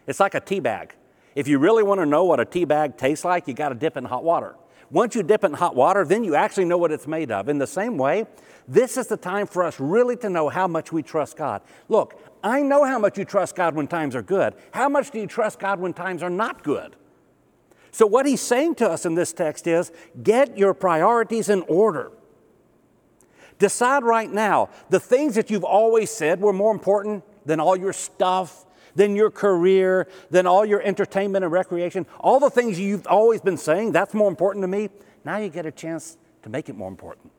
It's 0.07 0.19
like 0.19 0.35
a 0.35 0.39
tea 0.39 0.59
bag. 0.59 0.95
If 1.35 1.47
you 1.47 1.59
really 1.59 1.83
want 1.83 2.01
to 2.01 2.05
know 2.05 2.23
what 2.23 2.39
a 2.39 2.45
tea 2.45 2.65
bag 2.65 2.97
tastes 2.97 3.25
like, 3.25 3.47
you 3.47 3.53
got 3.53 3.69
to 3.69 3.75
dip 3.75 3.97
in 3.97 4.05
hot 4.05 4.23
water. 4.23 4.55
Once 4.91 5.15
you 5.15 5.23
dip 5.23 5.43
it 5.43 5.47
in 5.47 5.53
hot 5.53 5.75
water, 5.75 6.03
then 6.03 6.23
you 6.23 6.35
actually 6.35 6.65
know 6.65 6.77
what 6.77 6.91
it's 6.91 7.07
made 7.07 7.31
of. 7.31 7.47
In 7.47 7.57
the 7.57 7.67
same 7.67 7.97
way, 7.97 8.25
this 8.67 8.97
is 8.97 9.07
the 9.07 9.17
time 9.17 9.47
for 9.47 9.63
us 9.63 9.79
really 9.79 10.15
to 10.17 10.29
know 10.29 10.49
how 10.49 10.67
much 10.67 10.91
we 10.91 11.03
trust 11.03 11.37
God. 11.37 11.61
Look, 11.87 12.19
I 12.43 12.61
know 12.61 12.83
how 12.83 12.99
much 12.99 13.17
you 13.17 13.25
trust 13.25 13.55
God 13.55 13.75
when 13.75 13.87
times 13.87 14.15
are 14.15 14.21
good. 14.21 14.53
How 14.71 14.89
much 14.89 15.11
do 15.11 15.19
you 15.19 15.27
trust 15.27 15.59
God 15.59 15.79
when 15.79 15.93
times 15.93 16.23
are 16.23 16.29
not 16.29 16.63
good? 16.63 16.95
So, 17.91 18.05
what 18.05 18.25
he's 18.25 18.41
saying 18.41 18.75
to 18.75 18.89
us 18.89 19.05
in 19.05 19.15
this 19.15 19.33
text 19.33 19.67
is 19.67 19.91
get 20.21 20.57
your 20.57 20.73
priorities 20.73 21.49
in 21.49 21.61
order. 21.63 22.11
Decide 23.57 24.03
right 24.03 24.31
now 24.31 24.69
the 24.89 24.99
things 24.99 25.35
that 25.35 25.49
you've 25.49 25.63
always 25.63 26.09
said 26.09 26.39
were 26.39 26.53
more 26.53 26.71
important 26.71 27.23
than 27.45 27.59
all 27.59 27.75
your 27.75 27.93
stuff, 27.93 28.65
than 28.99 29.15
your 29.15 29.31
career, 29.31 30.09
than 30.29 30.45
all 30.45 30.65
your 30.65 30.81
entertainment 30.81 31.45
and 31.45 31.51
recreation, 31.53 32.05
all 32.19 32.37
the 32.37 32.49
things 32.49 32.77
you've 32.77 33.07
always 33.07 33.39
been 33.39 33.55
saying, 33.55 33.93
that's 33.93 34.13
more 34.13 34.27
important 34.27 34.61
to 34.61 34.67
me. 34.67 34.89
Now 35.23 35.37
you 35.37 35.47
get 35.47 35.65
a 35.65 35.71
chance 35.71 36.17
to 36.43 36.49
make 36.49 36.67
it 36.67 36.75
more 36.75 36.89
important. 36.89 37.31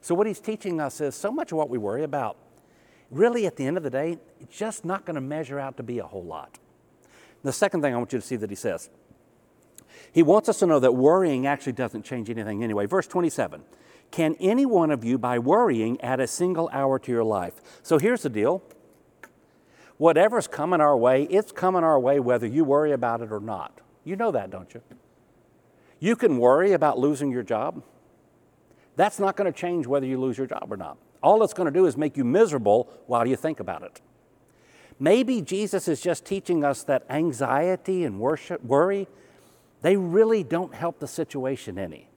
So, 0.00 0.16
what 0.16 0.26
he's 0.26 0.40
teaching 0.40 0.80
us 0.80 1.00
is 1.00 1.14
so 1.14 1.30
much 1.30 1.52
of 1.52 1.58
what 1.58 1.70
we 1.70 1.78
worry 1.78 2.02
about, 2.02 2.36
really 3.08 3.46
at 3.46 3.54
the 3.56 3.64
end 3.64 3.76
of 3.76 3.84
the 3.84 3.90
day, 3.90 4.18
it's 4.40 4.58
just 4.58 4.84
not 4.84 5.04
going 5.04 5.14
to 5.14 5.20
measure 5.20 5.60
out 5.60 5.76
to 5.76 5.84
be 5.84 6.00
a 6.00 6.04
whole 6.04 6.24
lot. 6.24 6.58
The 7.44 7.52
second 7.52 7.82
thing 7.82 7.94
I 7.94 7.96
want 7.96 8.12
you 8.12 8.18
to 8.18 8.26
see 8.26 8.36
that 8.36 8.50
he 8.50 8.56
says, 8.56 8.90
he 10.12 10.24
wants 10.24 10.48
us 10.48 10.58
to 10.58 10.66
know 10.66 10.80
that 10.80 10.92
worrying 10.92 11.46
actually 11.46 11.74
doesn't 11.74 12.04
change 12.04 12.28
anything 12.28 12.64
anyway. 12.64 12.86
Verse 12.86 13.06
27 13.06 13.62
Can 14.10 14.34
any 14.40 14.66
one 14.66 14.90
of 14.90 15.04
you, 15.04 15.18
by 15.18 15.38
worrying, 15.38 16.00
add 16.00 16.18
a 16.18 16.26
single 16.26 16.68
hour 16.72 16.98
to 16.98 17.12
your 17.12 17.24
life? 17.24 17.62
So 17.84 17.98
here's 17.98 18.22
the 18.22 18.28
deal 18.28 18.64
whatever's 19.98 20.46
coming 20.46 20.80
our 20.80 20.96
way, 20.96 21.24
it's 21.24 21.52
coming 21.52 21.84
our 21.84 21.98
way 21.98 22.20
whether 22.20 22.46
you 22.46 22.64
worry 22.64 22.92
about 22.92 23.20
it 23.20 23.32
or 23.32 23.40
not. 23.40 23.80
You 24.04 24.16
know 24.16 24.30
that, 24.32 24.50
don't 24.50 24.72
you? 24.74 24.82
You 25.98 26.16
can 26.16 26.38
worry 26.38 26.72
about 26.72 26.98
losing 26.98 27.30
your 27.30 27.42
job. 27.42 27.82
That's 28.96 29.18
not 29.18 29.36
going 29.36 29.50
to 29.52 29.58
change 29.58 29.86
whether 29.86 30.06
you 30.06 30.20
lose 30.20 30.38
your 30.38 30.46
job 30.46 30.66
or 30.70 30.76
not. 30.76 30.98
All 31.22 31.42
it's 31.42 31.54
going 31.54 31.66
to 31.66 31.72
do 31.72 31.86
is 31.86 31.96
make 31.96 32.16
you 32.16 32.24
miserable 32.24 32.90
while 33.06 33.26
you 33.26 33.36
think 33.36 33.60
about 33.60 33.82
it. 33.82 34.00
Maybe 35.00 35.40
Jesus 35.40 35.88
is 35.88 36.00
just 36.00 36.24
teaching 36.24 36.64
us 36.64 36.84
that 36.84 37.04
anxiety 37.08 38.04
and 38.04 38.20
worship, 38.20 38.62
worry 38.62 39.08
they 39.84 39.98
really 39.98 40.42
don't 40.42 40.74
help 40.74 40.98
the 40.98 41.06
situation 41.06 41.78
any. 41.78 42.08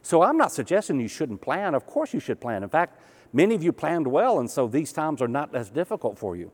So 0.00 0.22
I'm 0.22 0.38
not 0.38 0.52
suggesting 0.52 0.98
you 1.00 1.06
shouldn't 1.06 1.42
plan. 1.42 1.74
Of 1.74 1.84
course, 1.84 2.14
you 2.14 2.18
should 2.18 2.40
plan. 2.40 2.62
In 2.62 2.70
fact, 2.70 2.98
many 3.30 3.54
of 3.54 3.62
you 3.62 3.72
planned 3.72 4.06
well, 4.06 4.40
and 4.40 4.50
so 4.50 4.66
these 4.66 4.90
times 4.90 5.20
are 5.20 5.28
not 5.28 5.54
as 5.54 5.68
difficult 5.68 6.18
for 6.18 6.34
you. 6.34 6.50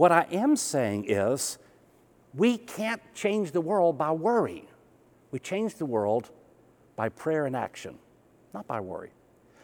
What 0.00 0.12
I 0.12 0.26
am 0.32 0.56
saying 0.56 1.10
is, 1.10 1.58
we 2.32 2.56
can't 2.56 3.02
change 3.14 3.50
the 3.50 3.60
world 3.60 3.98
by 3.98 4.12
worry. 4.12 4.66
We 5.30 5.38
change 5.38 5.74
the 5.74 5.84
world 5.84 6.30
by 6.96 7.10
prayer 7.10 7.44
and 7.44 7.54
action, 7.54 7.98
not 8.54 8.66
by 8.66 8.80
worry. 8.80 9.10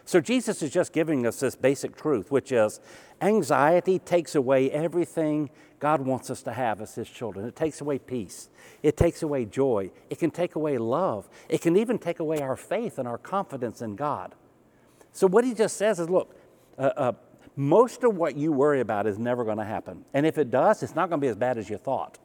So 0.05 0.21
Jesus 0.21 0.61
is 0.61 0.69
just 0.69 0.93
giving 0.93 1.25
us 1.25 1.39
this 1.39 1.55
basic 1.55 1.95
truth, 1.95 2.29
which 2.29 2.51
is 2.51 2.79
anxiety 3.19 3.97
takes 3.97 4.35
away 4.35 4.69
everything 4.69 5.49
God 5.79 6.01
wants 6.01 6.29
us 6.29 6.43
to 6.43 6.53
have 6.53 6.81
as 6.81 6.93
His 6.93 7.09
children. 7.09 7.47
It 7.47 7.55
takes 7.55 7.81
away 7.81 7.97
peace, 7.97 8.49
it 8.83 8.95
takes 8.95 9.23
away 9.23 9.45
joy, 9.45 9.89
it 10.11 10.19
can 10.19 10.29
take 10.29 10.53
away 10.53 10.77
love, 10.77 11.27
it 11.49 11.61
can 11.61 11.75
even 11.75 11.97
take 11.97 12.19
away 12.19 12.41
our 12.41 12.55
faith 12.55 12.99
and 12.99 13.07
our 13.07 13.17
confidence 13.17 13.81
in 13.81 13.95
God. 13.95 14.35
So, 15.13 15.25
what 15.25 15.45
He 15.45 15.55
just 15.55 15.77
says 15.77 15.99
is 15.99 16.11
look, 16.11 16.35
uh, 16.77 16.91
uh, 16.95 17.11
most 17.57 18.03
of 18.03 18.15
what 18.15 18.37
you 18.37 18.51
worry 18.51 18.79
about 18.79 19.07
is 19.07 19.17
never 19.17 19.43
going 19.43 19.57
to 19.57 19.65
happen. 19.65 20.05
And 20.13 20.25
if 20.27 20.37
it 20.37 20.51
does, 20.51 20.83
it's 20.83 20.95
not 20.95 21.09
going 21.09 21.19
to 21.19 21.25
be 21.25 21.29
as 21.29 21.35
bad 21.35 21.57
as 21.57 21.69
you 21.69 21.77
thought. 21.77 22.19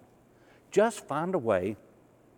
Just 0.71 1.09
find 1.09 1.35
a 1.35 1.39
way 1.39 1.77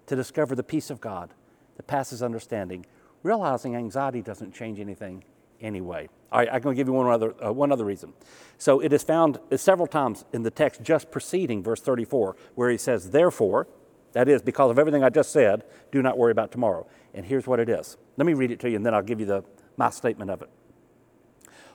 to 0.07 0.15
discover 0.15 0.55
the 0.55 0.63
peace 0.63 0.91
of 0.91 1.01
God 1.01 1.35
that 1.77 1.89
passes 1.89 2.23
understanding, 2.23 2.87
realizing 3.25 3.75
anxiety 3.75 4.23
doesn't 4.23 4.55
change 4.55 4.79
anything 4.79 5.25
anyway. 5.61 6.09
All 6.31 6.39
right, 6.39 6.49
I'm 6.53 6.61
going 6.61 6.77
to 6.77 6.81
give 6.81 6.87
you 6.87 6.93
one 6.93 7.11
other, 7.11 7.35
uh, 7.45 7.53
one 7.53 7.73
other 7.73 7.85
reason. 7.85 8.13
So 8.59 8.79
it 8.79 8.93
is 8.93 9.03
found 9.03 9.41
several 9.57 9.89
times 9.89 10.25
in 10.33 10.45
the 10.45 10.51
text 10.51 10.83
just 10.83 11.11
preceding 11.11 11.65
verse 11.65 11.81
34, 11.81 12.37
where 12.55 12.71
he 12.71 12.79
says, 12.79 13.11
Therefore, 13.11 13.67
that 14.13 14.29
is, 14.29 14.41
because 14.41 14.71
of 14.71 14.79
everything 14.79 15.03
I 15.03 15.09
just 15.11 15.33
said, 15.33 15.65
do 15.91 16.01
not 16.01 16.17
worry 16.17 16.31
about 16.31 16.53
tomorrow. 16.53 16.87
And 17.13 17.27
here's 17.27 17.49
what 17.49 17.59
it 17.59 17.69
is. 17.69 17.97
Let 18.17 18.27
me 18.27 18.35
read 18.35 18.53
it 18.53 18.61
to 18.61 18.71
you, 18.71 18.77
and 18.77 18.87
then 18.87 18.95
I'll 18.95 19.03
give 19.03 19.19
you 19.19 19.27
the, 19.27 19.45
my 19.77 19.91
statement 19.91 20.31
of 20.31 20.43
it. 20.43 20.51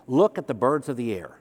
Look 0.10 0.40
at 0.40 0.48
the 0.48 0.56
birds 0.56 0.90
of 0.90 0.98
the 0.98 1.14
air. 1.14 1.38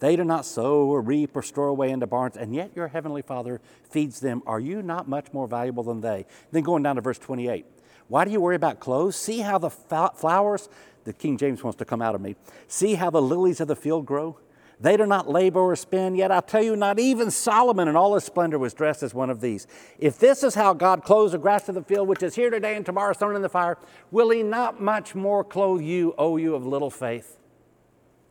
They 0.00 0.16
do 0.16 0.24
not 0.24 0.46
sow 0.46 0.86
or 0.86 1.02
reap 1.02 1.36
or 1.36 1.42
store 1.42 1.68
away 1.68 1.90
into 1.90 2.06
barns, 2.06 2.34
and 2.36 2.54
yet 2.54 2.72
your 2.74 2.88
heavenly 2.88 3.20
Father 3.20 3.60
feeds 3.88 4.20
them. 4.20 4.42
Are 4.46 4.58
you 4.58 4.80
not 4.80 5.06
much 5.06 5.34
more 5.34 5.46
valuable 5.46 5.82
than 5.82 6.00
they? 6.00 6.24
Then 6.50 6.62
going 6.62 6.82
down 6.82 6.96
to 6.96 7.02
verse 7.02 7.18
28. 7.18 7.66
Why 8.08 8.24
do 8.24 8.30
you 8.30 8.40
worry 8.40 8.56
about 8.56 8.80
clothes? 8.80 9.16
See 9.16 9.40
how 9.40 9.58
the 9.58 9.68
flowers 9.68 10.70
the 11.04 11.12
King 11.12 11.36
James 11.36 11.62
wants 11.62 11.76
to 11.76 11.84
come 11.84 12.00
out 12.00 12.14
of 12.14 12.22
me. 12.22 12.36
See 12.68 12.94
how 12.94 13.10
the 13.10 13.20
lilies 13.20 13.60
of 13.60 13.68
the 13.68 13.76
field 13.76 14.06
grow? 14.06 14.38
They 14.80 14.96
do 14.96 15.04
not 15.04 15.28
labor 15.28 15.60
or 15.60 15.76
spin, 15.76 16.14
yet 16.14 16.32
I 16.32 16.40
tell 16.40 16.62
you, 16.62 16.74
not 16.74 16.98
even 16.98 17.30
Solomon 17.30 17.86
in 17.86 17.96
all 17.96 18.14
his 18.14 18.24
splendor 18.24 18.58
was 18.58 18.72
dressed 18.72 19.02
as 19.02 19.12
one 19.12 19.28
of 19.28 19.42
these. 19.42 19.66
If 19.98 20.18
this 20.18 20.42
is 20.42 20.54
how 20.54 20.72
God 20.72 21.04
clothes 21.04 21.32
the 21.32 21.38
grass 21.38 21.68
of 21.68 21.74
the 21.74 21.82
field, 21.82 22.08
which 22.08 22.22
is 22.22 22.34
here 22.34 22.50
today 22.50 22.76
and 22.76 22.84
tomorrow 22.84 23.12
thrown 23.12 23.36
in 23.36 23.42
the 23.42 23.48
fire, 23.50 23.76
will 24.10 24.30
he 24.30 24.42
not 24.42 24.80
much 24.80 25.14
more 25.14 25.44
clothe 25.44 25.82
you, 25.82 26.14
O 26.16 26.38
you 26.38 26.54
of 26.54 26.66
little 26.66 26.90
faith? 26.90 27.38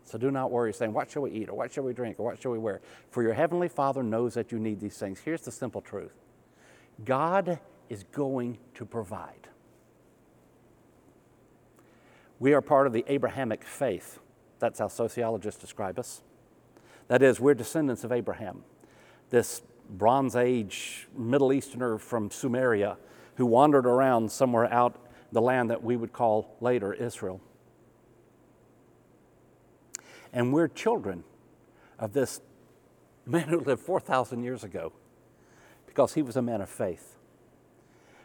So 0.03 0.17
do 0.17 0.31
not 0.31 0.51
worry, 0.51 0.73
saying, 0.73 0.93
What 0.93 1.09
shall 1.09 1.21
we 1.23 1.31
eat, 1.31 1.49
or 1.49 1.53
what 1.53 1.71
shall 1.71 1.83
we 1.83 1.93
drink, 1.93 2.19
or 2.19 2.25
what 2.25 2.41
shall 2.41 2.51
we 2.51 2.57
wear? 2.57 2.81
For 3.09 3.23
your 3.23 3.33
heavenly 3.33 3.69
Father 3.69 4.03
knows 4.03 4.33
that 4.33 4.51
you 4.51 4.59
need 4.59 4.79
these 4.79 4.97
things. 4.97 5.19
Here's 5.19 5.41
the 5.41 5.51
simple 5.51 5.81
truth 5.81 6.13
God 7.05 7.59
is 7.89 8.03
going 8.11 8.57
to 8.75 8.85
provide. 8.85 9.47
We 12.39 12.53
are 12.53 12.61
part 12.61 12.87
of 12.87 12.93
the 12.93 13.05
Abrahamic 13.07 13.63
faith. 13.63 14.19
That's 14.59 14.79
how 14.79 14.87
sociologists 14.87 15.61
describe 15.61 15.99
us. 15.99 16.21
That 17.07 17.21
is, 17.21 17.39
we're 17.39 17.53
descendants 17.53 18.03
of 18.03 18.11
Abraham, 18.11 18.63
this 19.29 19.61
Bronze 19.89 20.35
Age 20.35 21.07
Middle 21.17 21.51
Easterner 21.51 21.97
from 21.97 22.29
Sumeria 22.29 22.97
who 23.35 23.45
wandered 23.45 23.85
around 23.85 24.31
somewhere 24.31 24.71
out 24.71 24.95
the 25.31 25.41
land 25.41 25.69
that 25.69 25.83
we 25.83 25.95
would 25.95 26.13
call 26.13 26.55
later 26.61 26.93
Israel. 26.93 27.41
And 30.33 30.53
we're 30.53 30.67
children 30.67 31.23
of 31.99 32.13
this 32.13 32.41
man 33.25 33.47
who 33.49 33.59
lived 33.59 33.81
4,000 33.81 34.43
years 34.43 34.63
ago 34.63 34.93
because 35.85 36.13
he 36.13 36.21
was 36.21 36.35
a 36.35 36.41
man 36.41 36.61
of 36.61 36.69
faith. 36.69 37.17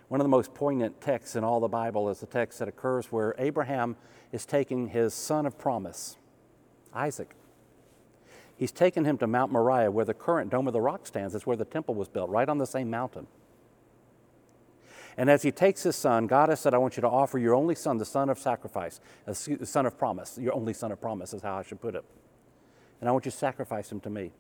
One 0.09 0.21
of 0.21 0.25
the 0.25 0.29
most 0.29 0.55
poignant 0.55 1.01
texts 1.01 1.35
in 1.35 1.43
all 1.43 1.59
the 1.59 1.69
Bible 1.69 2.09
is 2.09 2.21
the 2.21 2.27
text 2.27 2.61
that 2.61 2.69
occurs 2.69 3.07
where 3.07 3.35
Abraham 3.39 3.97
is 4.31 4.47
taking 4.47 4.89
his 4.89 5.15
son 5.15 5.47
of 5.47 5.59
promise, 5.59 6.17
Isaac. 6.95 7.35
He's 8.57 8.73
taken 8.73 9.05
him 9.05 9.19
to 9.19 9.27
Mount 9.27 9.53
Moriah, 9.53 9.91
where 9.91 10.05
the 10.05 10.15
current 10.15 10.51
Dome 10.51 10.67
of 10.67 10.73
the 10.73 10.81
Rock 10.81 11.07
stands. 11.07 11.35
It's 11.35 11.45
where 11.45 11.57
the 11.57 11.65
temple 11.65 11.95
was 11.95 12.09
built, 12.09 12.31
right 12.31 12.49
on 12.49 12.59
the 12.59 12.67
same 12.67 12.89
mountain. 12.89 13.27
And 15.17 15.31
as 15.31 15.43
he 15.43 15.51
takes 15.51 15.83
his 15.83 15.97
son, 15.97 16.27
God 16.27 16.51
has 16.51 16.61
said, 16.61 16.75
I 16.75 16.79
want 16.79 16.97
you 16.97 17.01
to 17.01 17.09
offer 17.09 17.39
your 17.39 17.55
only 17.55 17.75
son, 17.75 17.97
the 17.97 18.05
son 18.05 18.29
of 18.29 18.39
sacrifice, 18.39 19.01
the 19.25 19.35
son 19.35 19.87
of 19.87 19.97
promise. 19.99 20.37
Your 20.39 20.55
only 20.55 20.75
son 20.75 20.93
of 20.93 21.01
promise 21.01 21.33
is 21.33 21.43
how 21.43 21.57
I 21.57 21.63
should 21.63 21.81
put 21.81 21.95
it. 21.95 22.05
And 23.01 23.09
I 23.09 23.13
want 23.13 23.25
you 23.25 23.31
to 23.31 23.37
sacrifice 23.37 23.91
him 23.91 24.01
to 24.01 24.11
me. 24.11 24.33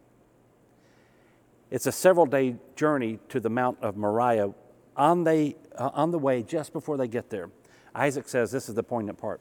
It's 1.71 1.87
a 1.87 1.93
several 1.93 2.27
day 2.27 2.57
journey 2.77 3.19
to 3.31 3.41
the 3.41 3.51
Mount 3.51 3.79
of 3.81 3.97
Moriah. 3.97 4.53
On, 4.97 5.25
they, 5.25 5.57
uh, 5.77 5.91
on 5.95 6.11
the 6.11 6.19
way, 6.19 6.43
just 6.43 6.73
before 6.73 6.97
they 6.97 7.09
get 7.09 7.31
there, 7.31 7.51
Isaac 7.95 8.29
says, 8.29 8.51
This 8.51 8.69
is 8.69 8.75
the 8.75 8.83
poignant 8.83 9.19
part. 9.19 9.41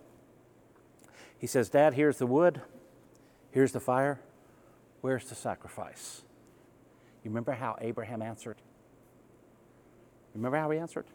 He 1.38 1.48
says, 1.48 1.70
Dad, 1.70 1.94
here's 1.94 2.18
the 2.18 2.26
wood, 2.26 2.62
here's 3.52 3.72
the 3.72 3.80
fire, 3.80 4.20
where's 5.02 5.26
the 5.26 5.36
sacrifice? 5.36 6.24
You 7.24 7.30
remember 7.30 7.54
how 7.54 7.78
Abraham 7.80 8.22
answered? 8.22 8.58
Remember 10.34 10.58
how 10.58 10.70
he 10.72 10.80
answered? 10.80 11.06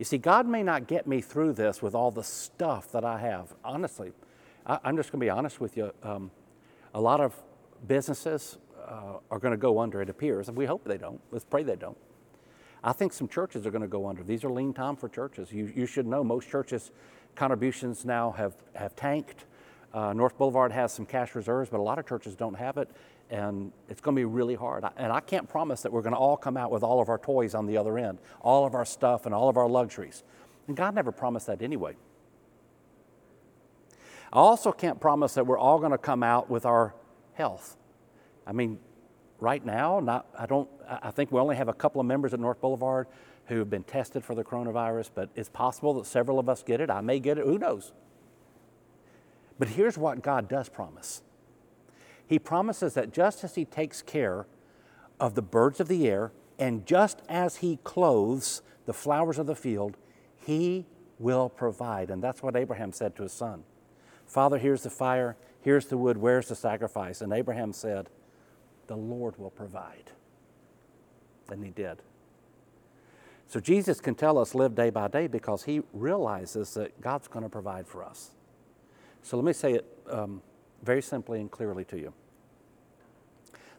You 0.00 0.06
see, 0.06 0.16
God 0.16 0.48
may 0.48 0.62
not 0.62 0.86
get 0.86 1.06
me 1.06 1.20
through 1.20 1.52
this 1.52 1.82
with 1.82 1.94
all 1.94 2.10
the 2.10 2.24
stuff 2.24 2.90
that 2.92 3.04
I 3.04 3.18
have. 3.18 3.54
Honestly, 3.62 4.12
I, 4.64 4.78
am 4.82 4.96
just 4.96 5.12
going 5.12 5.20
to 5.20 5.26
be 5.26 5.28
honest 5.28 5.60
with 5.60 5.76
you. 5.76 5.92
Um, 6.02 6.30
a 6.94 7.00
lot 7.02 7.20
of 7.20 7.36
businesses 7.86 8.56
uh, 8.88 9.18
are 9.30 9.38
going 9.38 9.52
to 9.52 9.58
go 9.58 9.78
under, 9.78 10.00
it 10.00 10.08
appears, 10.08 10.48
and 10.48 10.56
we 10.56 10.64
hope 10.64 10.84
they 10.84 10.96
don't. 10.96 11.20
Let's 11.30 11.44
pray 11.44 11.64
they 11.64 11.76
don't. 11.76 11.98
I 12.82 12.94
think 12.94 13.12
some 13.12 13.28
churches 13.28 13.66
are 13.66 13.70
going 13.70 13.82
to 13.82 13.88
go 13.88 14.06
under. 14.06 14.22
These 14.22 14.42
are 14.42 14.48
lean 14.48 14.72
time 14.72 14.96
for 14.96 15.06
churches. 15.06 15.52
You, 15.52 15.70
you 15.76 15.84
should 15.84 16.06
know 16.06 16.24
most 16.24 16.48
churches' 16.48 16.92
contributions 17.34 18.06
now 18.06 18.30
have, 18.30 18.54
have 18.74 18.96
tanked. 18.96 19.44
Uh, 19.92 20.14
North 20.14 20.38
Boulevard 20.38 20.72
has 20.72 20.94
some 20.94 21.04
cash 21.04 21.34
reserves, 21.34 21.68
but 21.68 21.78
a 21.78 21.82
lot 21.82 21.98
of 21.98 22.06
churches 22.06 22.34
don't 22.34 22.54
have 22.54 22.78
it, 22.78 22.88
and 23.30 23.72
it's 23.88 24.00
going 24.00 24.16
to 24.16 24.20
be 24.20 24.24
really 24.24 24.56
hard. 24.56 24.84
And 24.96 25.12
I 25.12 25.20
can't 25.20 25.48
promise 25.48 25.82
that 25.82 25.92
we're 25.92 26.02
going 26.02 26.14
to 26.14 26.18
all 26.18 26.36
come 26.36 26.56
out 26.56 26.70
with 26.70 26.82
all 26.82 27.00
of 27.00 27.08
our 27.08 27.18
toys 27.18 27.54
on 27.54 27.66
the 27.66 27.76
other 27.76 27.96
end, 27.96 28.18
all 28.40 28.66
of 28.66 28.74
our 28.74 28.84
stuff 28.84 29.24
and 29.24 29.34
all 29.34 29.48
of 29.48 29.56
our 29.56 29.68
luxuries. 29.68 30.24
And 30.66 30.76
God 30.76 30.94
never 30.94 31.12
promised 31.12 31.46
that 31.46 31.62
anyway. 31.62 31.96
I 34.32 34.38
also 34.38 34.72
can't 34.72 35.00
promise 35.00 35.34
that 35.34 35.46
we're 35.46 35.58
all 35.58 35.78
going 35.78 35.92
to 35.92 35.98
come 35.98 36.22
out 36.22 36.50
with 36.50 36.66
our 36.66 36.94
health. 37.34 37.76
I 38.46 38.52
mean, 38.52 38.78
right 39.38 39.64
now, 39.64 40.00
not, 40.00 40.26
I, 40.36 40.46
don't, 40.46 40.68
I 40.88 41.10
think 41.10 41.30
we 41.32 41.40
only 41.40 41.56
have 41.56 41.68
a 41.68 41.72
couple 41.72 42.00
of 42.00 42.06
members 42.06 42.34
at 42.34 42.40
North 42.40 42.60
Boulevard 42.60 43.06
who 43.46 43.58
have 43.58 43.70
been 43.70 43.84
tested 43.84 44.24
for 44.24 44.34
the 44.34 44.44
coronavirus, 44.44 45.10
but 45.14 45.30
it's 45.34 45.48
possible 45.48 45.94
that 45.94 46.06
several 46.06 46.38
of 46.38 46.48
us 46.48 46.62
get 46.62 46.80
it. 46.80 46.90
I 46.90 47.00
may 47.00 47.18
get 47.20 47.38
it, 47.38 47.44
who 47.44 47.58
knows? 47.58 47.92
But 49.58 49.68
here's 49.68 49.98
what 49.98 50.22
God 50.22 50.48
does 50.48 50.68
promise 50.68 51.22
He 52.30 52.38
promises 52.38 52.94
that 52.94 53.12
just 53.12 53.42
as 53.42 53.56
He 53.56 53.64
takes 53.64 54.02
care 54.02 54.46
of 55.18 55.34
the 55.34 55.42
birds 55.42 55.80
of 55.80 55.88
the 55.88 56.08
air, 56.08 56.30
and 56.60 56.86
just 56.86 57.22
as 57.28 57.56
He 57.56 57.80
clothes 57.82 58.62
the 58.86 58.92
flowers 58.92 59.36
of 59.36 59.48
the 59.48 59.56
field, 59.56 59.96
He 60.36 60.86
will 61.18 61.48
provide. 61.48 62.08
And 62.08 62.22
that's 62.22 62.40
what 62.40 62.54
Abraham 62.54 62.92
said 62.92 63.16
to 63.16 63.24
his 63.24 63.32
son. 63.32 63.64
Father, 64.26 64.58
here's 64.58 64.84
the 64.84 64.90
fire, 64.90 65.36
here's 65.60 65.86
the 65.86 65.96
wood, 65.96 66.16
where's 66.16 66.46
the 66.46 66.54
sacrifice? 66.54 67.20
And 67.20 67.32
Abraham 67.32 67.72
said, 67.72 68.08
The 68.86 68.96
Lord 68.96 69.36
will 69.36 69.50
provide. 69.50 70.12
And 71.50 71.64
he 71.64 71.70
did. 71.72 71.98
So 73.48 73.58
Jesus 73.58 74.00
can 74.00 74.14
tell 74.14 74.38
us 74.38 74.54
live 74.54 74.76
day 74.76 74.90
by 74.90 75.08
day 75.08 75.26
because 75.26 75.64
he 75.64 75.82
realizes 75.92 76.74
that 76.74 77.00
God's 77.00 77.26
going 77.26 77.42
to 77.42 77.48
provide 77.48 77.88
for 77.88 78.04
us. 78.04 78.30
So 79.22 79.36
let 79.36 79.44
me 79.44 79.52
say 79.52 79.72
it 79.72 79.98
um, 80.08 80.40
very 80.84 81.02
simply 81.02 81.40
and 81.40 81.50
clearly 81.50 81.84
to 81.86 81.98
you. 81.98 82.14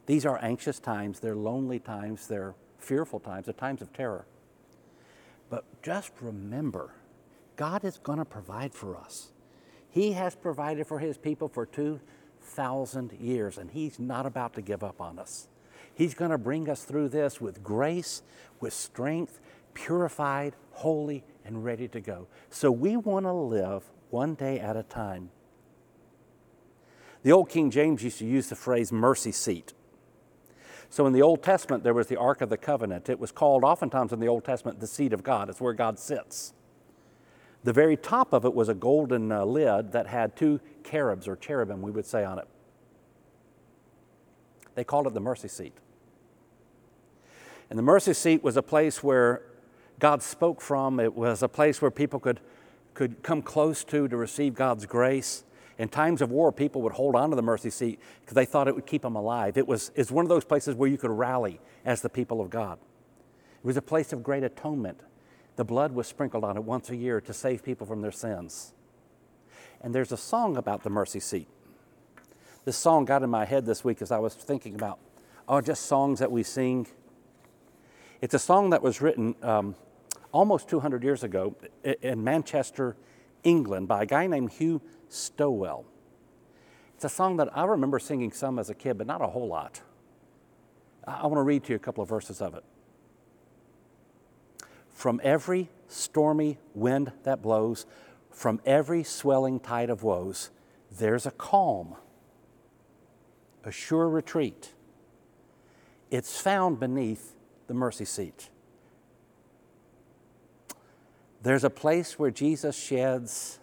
These 0.05 0.25
are 0.25 0.39
anxious 0.41 0.79
times, 0.79 1.19
they're 1.19 1.35
lonely 1.35 1.79
times, 1.79 2.27
they're 2.27 2.55
fearful 2.77 3.19
times, 3.19 3.45
they're 3.45 3.53
times 3.53 3.81
of 3.81 3.93
terror. 3.93 4.25
But 5.49 5.65
just 5.83 6.11
remember, 6.21 6.93
God 7.55 7.83
is 7.83 7.97
going 7.97 8.19
to 8.19 8.25
provide 8.25 8.73
for 8.73 8.97
us. 8.97 9.31
He 9.89 10.13
has 10.13 10.35
provided 10.35 10.87
for 10.87 10.99
His 10.99 11.17
people 11.17 11.47
for 11.47 11.65
2,000 11.65 13.11
years, 13.13 13.57
and 13.57 13.69
He's 13.69 13.99
not 13.99 14.25
about 14.25 14.53
to 14.53 14.61
give 14.61 14.83
up 14.83 15.01
on 15.01 15.19
us. 15.19 15.47
He's 15.93 16.13
going 16.13 16.31
to 16.31 16.37
bring 16.37 16.69
us 16.69 16.83
through 16.83 17.09
this 17.09 17.41
with 17.41 17.63
grace, 17.63 18.23
with 18.59 18.73
strength, 18.73 19.39
purified, 19.73 20.55
holy, 20.71 21.23
and 21.45 21.63
ready 21.63 21.87
to 21.89 21.99
go. 21.99 22.27
So 22.49 22.71
we 22.71 22.97
want 22.97 23.25
to 23.25 23.33
live 23.33 23.83
one 24.09 24.35
day 24.35 24.59
at 24.59 24.77
a 24.77 24.83
time. 24.83 25.29
The 27.23 27.31
old 27.31 27.49
King 27.49 27.69
James 27.69 28.03
used 28.03 28.19
to 28.19 28.25
use 28.25 28.49
the 28.49 28.55
phrase 28.55 28.91
mercy 28.91 29.31
seat. 29.31 29.73
So 30.91 31.07
in 31.07 31.13
the 31.13 31.21
Old 31.21 31.41
Testament, 31.41 31.85
there 31.85 31.93
was 31.93 32.07
the 32.07 32.17
Ark 32.17 32.41
of 32.41 32.49
the 32.49 32.57
Covenant. 32.57 33.07
It 33.07 33.17
was 33.17 33.31
called 33.31 33.63
oftentimes 33.63 34.11
in 34.11 34.19
the 34.19 34.27
Old 34.27 34.43
Testament 34.43 34.81
the 34.81 34.87
seat 34.87 35.13
of 35.13 35.23
God. 35.23 35.49
It's 35.49 35.61
where 35.61 35.71
God 35.71 35.97
sits. 35.97 36.53
The 37.63 37.71
very 37.71 37.95
top 37.95 38.33
of 38.33 38.43
it 38.43 38.53
was 38.53 38.67
a 38.67 38.73
golden 38.73 39.31
uh, 39.31 39.45
lid 39.45 39.93
that 39.93 40.07
had 40.07 40.35
two 40.35 40.59
cherubs 40.83 41.29
or 41.29 41.37
cherubim, 41.37 41.81
we 41.81 41.91
would 41.91 42.05
say, 42.05 42.25
on 42.25 42.39
it. 42.39 42.47
They 44.75 44.83
called 44.83 45.07
it 45.07 45.13
the 45.13 45.21
mercy 45.21 45.47
seat. 45.47 45.73
And 47.69 47.79
the 47.79 47.83
mercy 47.83 48.13
seat 48.13 48.43
was 48.43 48.57
a 48.57 48.61
place 48.61 49.01
where 49.01 49.43
God 49.97 50.21
spoke 50.21 50.59
from. 50.59 50.99
It 50.99 51.15
was 51.15 51.41
a 51.41 51.47
place 51.47 51.81
where 51.81 51.91
people 51.91 52.19
could, 52.19 52.41
could 52.95 53.23
come 53.23 53.41
close 53.41 53.85
to 53.85 54.09
to 54.09 54.17
receive 54.17 54.55
God's 54.55 54.85
grace. 54.85 55.45
In 55.81 55.89
times 55.89 56.21
of 56.21 56.29
war, 56.29 56.51
people 56.51 56.83
would 56.83 56.93
hold 56.93 57.15
on 57.15 57.31
to 57.31 57.35
the 57.35 57.41
mercy 57.41 57.71
seat 57.71 57.99
because 58.19 58.35
they 58.35 58.45
thought 58.45 58.67
it 58.67 58.75
would 58.75 58.85
keep 58.85 59.01
them 59.01 59.15
alive. 59.15 59.57
It 59.57 59.67
was 59.67 59.91
it's 59.95 60.11
one 60.11 60.23
of 60.23 60.29
those 60.29 60.45
places 60.45 60.75
where 60.75 60.87
you 60.87 60.95
could 60.95 61.09
rally 61.09 61.59
as 61.83 62.03
the 62.03 62.09
people 62.09 62.39
of 62.39 62.51
God. 62.51 62.77
It 63.55 63.65
was 63.65 63.77
a 63.77 63.81
place 63.81 64.13
of 64.13 64.21
great 64.21 64.43
atonement 64.43 65.01
the 65.55 65.65
blood 65.65 65.91
was 65.91 66.05
sprinkled 66.05 66.43
on 66.43 66.55
it 66.55 66.63
once 66.63 66.91
a 66.91 66.95
year 66.95 67.19
to 67.21 67.33
save 67.33 67.63
people 67.63 67.87
from 67.87 68.01
their 68.01 68.11
sins. 68.11 68.73
And 69.81 69.93
there's 69.95 70.11
a 70.11 70.17
song 70.17 70.55
about 70.55 70.83
the 70.83 70.91
mercy 70.91 71.19
seat. 71.19 71.47
This 72.63 72.77
song 72.77 73.05
got 73.05 73.23
in 73.23 73.31
my 73.31 73.45
head 73.45 73.65
this 73.65 73.83
week 73.83 74.03
as 74.03 74.11
I 74.11 74.19
was 74.19 74.35
thinking 74.35 74.75
about, 74.75 74.99
oh, 75.47 75.61
just 75.61 75.87
songs 75.87 76.19
that 76.19 76.31
we 76.31 76.43
sing. 76.43 76.85
It's 78.21 78.35
a 78.35 78.39
song 78.39 78.69
that 78.69 78.83
was 78.83 79.01
written 79.01 79.33
um, 79.41 79.75
almost 80.31 80.69
200 80.69 81.03
years 81.03 81.23
ago 81.23 81.55
in 81.83 82.23
Manchester, 82.23 82.95
England, 83.43 83.87
by 83.87 84.03
a 84.03 84.05
guy 84.05 84.27
named 84.27 84.51
Hugh 84.51 84.79
Stowell. 85.13 85.85
It's 86.95 87.05
a 87.05 87.09
song 87.09 87.37
that 87.37 87.55
I 87.57 87.65
remember 87.65 87.99
singing 87.99 88.31
some 88.31 88.59
as 88.59 88.69
a 88.69 88.75
kid, 88.75 88.97
but 88.97 89.07
not 89.07 89.21
a 89.21 89.27
whole 89.27 89.47
lot. 89.47 89.81
I 91.07 91.23
want 91.23 91.37
to 91.37 91.43
read 91.43 91.63
to 91.63 91.73
you 91.73 91.75
a 91.75 91.79
couple 91.79 92.03
of 92.03 92.09
verses 92.09 92.41
of 92.41 92.53
it. 92.53 92.63
From 94.89 95.19
every 95.23 95.69
stormy 95.87 96.59
wind 96.75 97.11
that 97.23 97.41
blows, 97.41 97.85
from 98.29 98.61
every 98.65 99.03
swelling 99.03 99.59
tide 99.59 99.89
of 99.89 100.03
woes, 100.03 100.51
there's 100.91 101.25
a 101.25 101.31
calm, 101.31 101.95
a 103.63 103.71
sure 103.71 104.07
retreat. 104.07 104.73
It's 106.11 106.39
found 106.39 106.79
beneath 106.79 107.33
the 107.67 107.73
mercy 107.73 108.05
seat. 108.05 108.49
There's 111.41 111.63
a 111.63 111.69
place 111.69 112.19
where 112.19 112.29
Jesus 112.29 112.77
sheds 112.77 113.57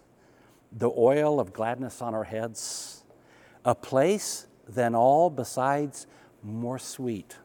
the 0.71 0.91
oil 0.95 1.39
of 1.39 1.53
gladness 1.53 2.01
on 2.01 2.13
our 2.13 2.23
heads, 2.23 3.03
a 3.65 3.75
place 3.75 4.47
than 4.67 4.95
all 4.95 5.29
besides 5.29 6.07
more 6.43 6.79
sweet. 6.79 7.37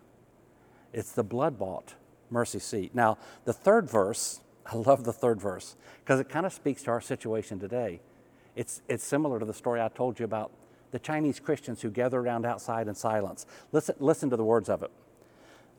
It's 0.93 1.13
the 1.13 1.25
blood 1.25 1.59
bought 1.59 1.95
mercy 2.31 2.59
seat. 2.59 2.95
Now, 2.95 3.19
the 3.45 3.53
third 3.53 3.89
verse, 3.89 4.41
I 4.67 4.77
love 4.77 5.05
the 5.05 5.13
third 5.13 5.41
verse 5.41 5.77
because 6.01 6.21
it 6.21 6.29
kind 6.29 6.47
of 6.47 6.53
speaks 6.53 6.83
to 6.85 6.91
our 6.91 7.01
situation 7.01 7.59
today. 7.59 8.01
It's, 8.57 8.83
it's 8.89 9.05
similar 9.05 9.39
to 9.41 9.45
the 9.45 9.55
story 9.55 9.81
I 9.81 9.89
told 9.89 10.19
you 10.19 10.25
about 10.25 10.53
the 10.93 10.99
Chinese 11.01 11.41
Christians 11.41 11.83
who 11.83 11.91
gather 11.91 12.21
around 12.21 12.47
outside 12.47 12.87
in 12.87 12.95
silence. 12.95 13.47
Listen, 13.73 13.97
listen 13.99 14.31
to 14.31 14.37
the 14.37 14.45
words 14.45 14.69
of 14.69 14.83
it. 14.83 14.93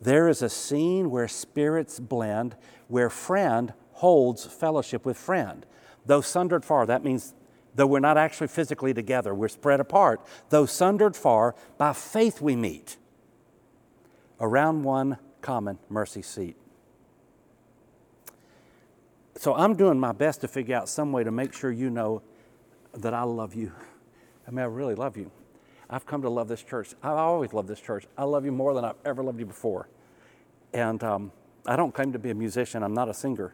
There 0.01 0.27
is 0.27 0.41
a 0.41 0.49
scene 0.49 1.09
where 1.09 1.29
spirits 1.29 2.01
blend, 2.01 2.57
where 2.89 3.09
friend 3.09 3.73
holds 3.93 4.45
fellowship 4.45 5.05
with 5.05 5.17
friend. 5.17 5.65
Though 6.05 6.21
sundered 6.21 6.63
far, 6.63 6.85
that 6.85 7.03
means 7.03 7.33
though 7.75 7.87
we're 7.87 7.99
not 7.99 8.17
actually 8.17 8.47
physically 8.47 8.93
together, 8.93 9.33
we're 9.33 9.47
spread 9.47 9.79
apart. 9.79 10.21
Though 10.49 10.65
sundered 10.65 11.15
far, 11.15 11.55
by 11.77 11.93
faith 11.93 12.41
we 12.41 12.55
meet 12.55 12.97
around 14.39 14.83
one 14.83 15.17
common 15.41 15.79
mercy 15.89 16.21
seat. 16.21 16.55
So 19.37 19.53
I'm 19.53 19.75
doing 19.75 19.99
my 19.99 20.11
best 20.11 20.41
to 20.41 20.47
figure 20.47 20.75
out 20.75 20.87
some 20.87 21.11
way 21.11 21.23
to 21.23 21.31
make 21.31 21.53
sure 21.53 21.71
you 21.71 21.89
know 21.89 22.21
that 22.93 23.13
I 23.13 23.23
love 23.23 23.53
you. 23.53 23.71
I 24.47 24.51
mean, 24.51 24.59
I 24.59 24.67
really 24.67 24.95
love 24.95 25.17
you. 25.17 25.31
I've 25.89 26.05
come 26.05 26.21
to 26.21 26.29
love 26.29 26.47
this 26.47 26.63
church. 26.63 26.93
I 27.03 27.09
always 27.09 27.53
love 27.53 27.67
this 27.67 27.79
church. 27.79 28.05
I 28.17 28.23
love 28.23 28.45
you 28.45 28.51
more 28.51 28.73
than 28.73 28.85
I've 28.85 28.95
ever 29.03 29.23
loved 29.23 29.39
you 29.39 29.45
before. 29.45 29.87
And 30.73 31.03
um, 31.03 31.31
I 31.65 31.75
don't 31.75 31.93
claim 31.93 32.13
to 32.13 32.19
be 32.19 32.29
a 32.29 32.35
musician, 32.35 32.81
I'm 32.83 32.93
not 32.93 33.09
a 33.09 33.13
singer. 33.13 33.53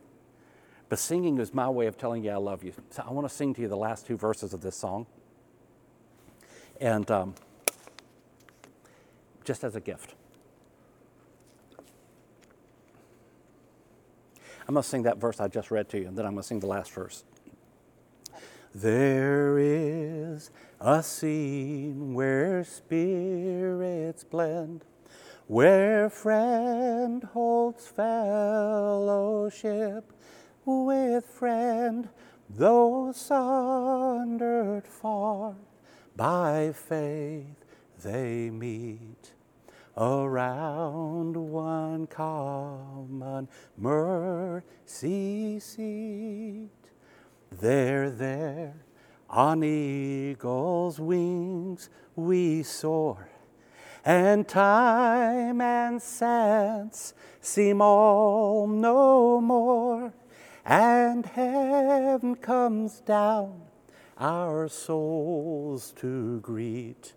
But 0.91 0.99
singing 0.99 1.39
is 1.39 1.53
my 1.53 1.69
way 1.69 1.87
of 1.87 1.97
telling 1.97 2.25
you 2.25 2.31
I 2.31 2.35
love 2.35 2.65
you. 2.65 2.73
So 2.89 3.01
I 3.07 3.13
want 3.13 3.25
to 3.25 3.33
sing 3.33 3.53
to 3.53 3.61
you 3.61 3.69
the 3.69 3.77
last 3.77 4.05
two 4.05 4.17
verses 4.17 4.53
of 4.53 4.59
this 4.59 4.75
song. 4.75 5.05
And 6.81 7.09
um, 7.09 7.33
just 9.45 9.63
as 9.63 9.77
a 9.77 9.79
gift. 9.79 10.15
I'm 14.67 14.73
going 14.73 14.83
to 14.83 14.89
sing 14.89 15.03
that 15.03 15.17
verse 15.17 15.39
I 15.39 15.47
just 15.47 15.71
read 15.71 15.87
to 15.91 15.97
you, 15.97 16.09
and 16.09 16.17
then 16.17 16.25
I'm 16.25 16.33
going 16.33 16.41
to 16.41 16.47
sing 16.47 16.59
the 16.59 16.67
last 16.67 16.91
verse. 16.91 17.23
There 18.75 19.57
is 19.57 20.51
a 20.81 21.01
scene 21.01 22.13
where 22.13 22.65
spirits 22.65 24.25
blend, 24.25 24.83
where 25.47 26.09
friend 26.09 27.23
holds 27.23 27.87
fellowship 27.87 28.91
with 30.65 31.25
friend, 31.25 32.09
though 32.49 33.11
sundered 33.13 34.87
far 34.87 35.55
by 36.15 36.71
faith 36.73 37.65
they 38.03 38.49
meet 38.49 39.33
around 39.97 41.35
one 41.35 42.07
common 42.07 43.47
mercy 43.77 45.59
seat. 45.59 46.69
There, 47.51 48.09
there, 48.09 48.73
on 49.29 49.63
eagle's 49.63 50.99
wings 50.99 51.89
we 52.15 52.63
soar, 52.63 53.29
and 54.05 54.47
time 54.47 55.61
and 55.61 56.01
sense 56.01 57.13
seem 57.39 57.81
all 57.81 58.67
no 58.67 59.41
more, 59.41 60.13
and 60.65 61.25
heaven 61.25 62.35
comes 62.35 62.99
down 63.01 63.61
our 64.17 64.67
souls 64.67 65.93
to 65.97 66.39
greet, 66.41 67.13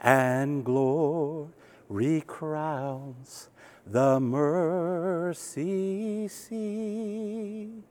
and 0.00 0.64
glory 0.64 2.22
crowns 2.26 3.48
the 3.86 4.20
mercy 4.20 5.48
seat. 6.28 7.84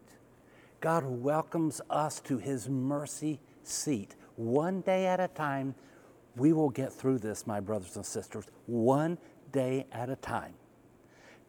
God 0.79 1.03
welcomes 1.05 1.81
us 1.89 2.19
to 2.21 2.37
his 2.37 2.69
mercy 2.69 3.39
seat. 3.63 4.15
One 4.35 4.81
day 4.81 5.07
at 5.07 5.19
a 5.19 5.27
time, 5.27 5.73
we 6.35 6.53
will 6.53 6.69
get 6.69 6.93
through 6.93 7.17
this, 7.17 7.47
my 7.47 7.59
brothers 7.59 7.95
and 7.95 8.05
sisters, 8.05 8.45
one 8.67 9.17
day 9.51 9.87
at 9.91 10.09
a 10.09 10.15
time. 10.15 10.53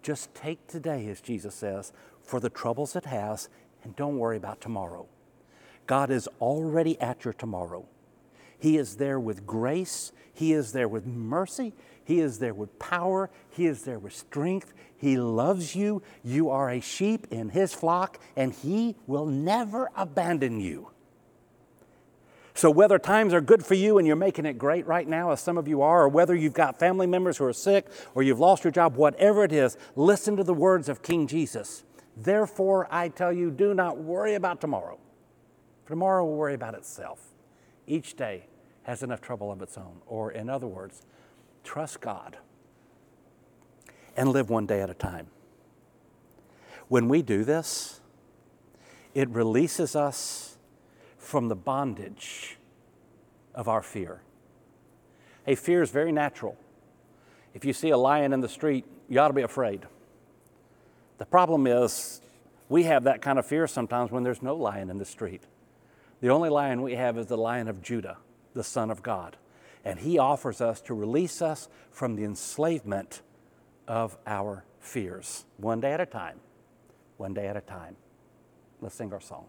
Just 0.02 0.34
take 0.34 0.66
today, 0.66 1.06
as 1.08 1.20
Jesus 1.20 1.54
says, 1.54 1.92
for 2.30 2.40
the 2.40 2.48
troubles 2.48 2.96
it 2.96 3.06
has, 3.06 3.48
and 3.82 3.96
don't 3.96 4.18
worry 4.18 4.36
about 4.36 4.60
tomorrow. 4.60 5.06
God 5.86 6.10
is 6.10 6.28
already 6.40 7.00
at 7.00 7.24
your 7.24 7.34
tomorrow. 7.34 7.86
He 8.58 8.76
is 8.76 8.96
there 8.96 9.18
with 9.18 9.46
grace, 9.46 10.12
He 10.32 10.52
is 10.52 10.72
there 10.72 10.88
with 10.88 11.06
mercy, 11.06 11.72
He 12.04 12.20
is 12.20 12.38
there 12.38 12.54
with 12.54 12.78
power, 12.78 13.30
He 13.50 13.66
is 13.66 13.82
there 13.82 13.98
with 13.98 14.14
strength, 14.14 14.72
he 15.00 15.16
loves 15.16 15.74
you. 15.74 16.02
You 16.22 16.50
are 16.50 16.68
a 16.68 16.80
sheep 16.80 17.26
in 17.30 17.48
His 17.48 17.72
flock, 17.72 18.20
and 18.36 18.52
He 18.52 18.96
will 19.06 19.24
never 19.24 19.90
abandon 19.96 20.60
you. 20.60 20.90
So, 22.52 22.70
whether 22.70 22.98
times 22.98 23.32
are 23.32 23.40
good 23.40 23.64
for 23.64 23.72
you 23.72 23.96
and 23.96 24.06
you're 24.06 24.16
making 24.16 24.44
it 24.44 24.58
great 24.58 24.86
right 24.86 25.08
now, 25.08 25.30
as 25.30 25.40
some 25.40 25.56
of 25.56 25.66
you 25.66 25.80
are, 25.80 26.02
or 26.02 26.08
whether 26.08 26.34
you've 26.34 26.52
got 26.52 26.78
family 26.78 27.06
members 27.06 27.38
who 27.38 27.46
are 27.46 27.54
sick 27.54 27.86
or 28.14 28.22
you've 28.22 28.40
lost 28.40 28.62
your 28.62 28.70
job, 28.70 28.96
whatever 28.96 29.42
it 29.42 29.52
is, 29.52 29.78
listen 29.96 30.36
to 30.36 30.44
the 30.44 30.52
words 30.52 30.90
of 30.90 31.02
King 31.02 31.26
Jesus. 31.26 31.84
Therefore, 32.22 32.86
I 32.90 33.08
tell 33.08 33.32
you, 33.32 33.50
do 33.50 33.72
not 33.72 33.96
worry 33.96 34.34
about 34.34 34.60
tomorrow. 34.60 34.98
For 35.84 35.90
tomorrow 35.90 36.24
will 36.24 36.36
worry 36.36 36.54
about 36.54 36.74
itself. 36.74 37.18
Each 37.86 38.14
day 38.14 38.44
has 38.82 39.02
enough 39.02 39.22
trouble 39.22 39.50
of 39.50 39.62
its 39.62 39.78
own. 39.78 40.02
Or, 40.06 40.30
in 40.30 40.50
other 40.50 40.66
words, 40.66 41.02
trust 41.64 42.02
God 42.02 42.36
and 44.16 44.28
live 44.28 44.50
one 44.50 44.66
day 44.66 44.82
at 44.82 44.90
a 44.90 44.94
time. 44.94 45.28
When 46.88 47.08
we 47.08 47.22
do 47.22 47.42
this, 47.42 48.00
it 49.14 49.28
releases 49.30 49.96
us 49.96 50.58
from 51.16 51.48
the 51.48 51.56
bondage 51.56 52.58
of 53.54 53.66
our 53.66 53.82
fear. 53.82 54.20
Hey, 55.46 55.54
fear 55.54 55.80
is 55.80 55.90
very 55.90 56.12
natural. 56.12 56.58
If 57.54 57.64
you 57.64 57.72
see 57.72 57.90
a 57.90 57.96
lion 57.96 58.34
in 58.34 58.40
the 58.40 58.48
street, 58.48 58.84
you 59.08 59.18
ought 59.20 59.28
to 59.28 59.34
be 59.34 59.42
afraid. 59.42 59.86
The 61.20 61.26
problem 61.26 61.66
is, 61.66 62.22
we 62.70 62.84
have 62.84 63.04
that 63.04 63.20
kind 63.20 63.38
of 63.38 63.44
fear 63.44 63.66
sometimes 63.66 64.10
when 64.10 64.22
there's 64.22 64.40
no 64.40 64.56
lion 64.56 64.88
in 64.88 64.96
the 64.96 65.04
street. 65.04 65.42
The 66.22 66.30
only 66.30 66.48
lion 66.48 66.80
we 66.80 66.94
have 66.94 67.18
is 67.18 67.26
the 67.26 67.36
lion 67.36 67.68
of 67.68 67.82
Judah, 67.82 68.16
the 68.54 68.64
Son 68.64 68.90
of 68.90 69.02
God. 69.02 69.36
And 69.84 69.98
he 69.98 70.18
offers 70.18 70.62
us 70.62 70.80
to 70.82 70.94
release 70.94 71.42
us 71.42 71.68
from 71.90 72.16
the 72.16 72.24
enslavement 72.24 73.20
of 73.86 74.16
our 74.26 74.64
fears, 74.78 75.44
one 75.58 75.78
day 75.78 75.92
at 75.92 76.00
a 76.00 76.06
time, 76.06 76.40
one 77.18 77.34
day 77.34 77.48
at 77.48 77.56
a 77.56 77.60
time. 77.60 77.96
Let's 78.80 78.94
sing 78.94 79.12
our 79.12 79.20
song. 79.20 79.44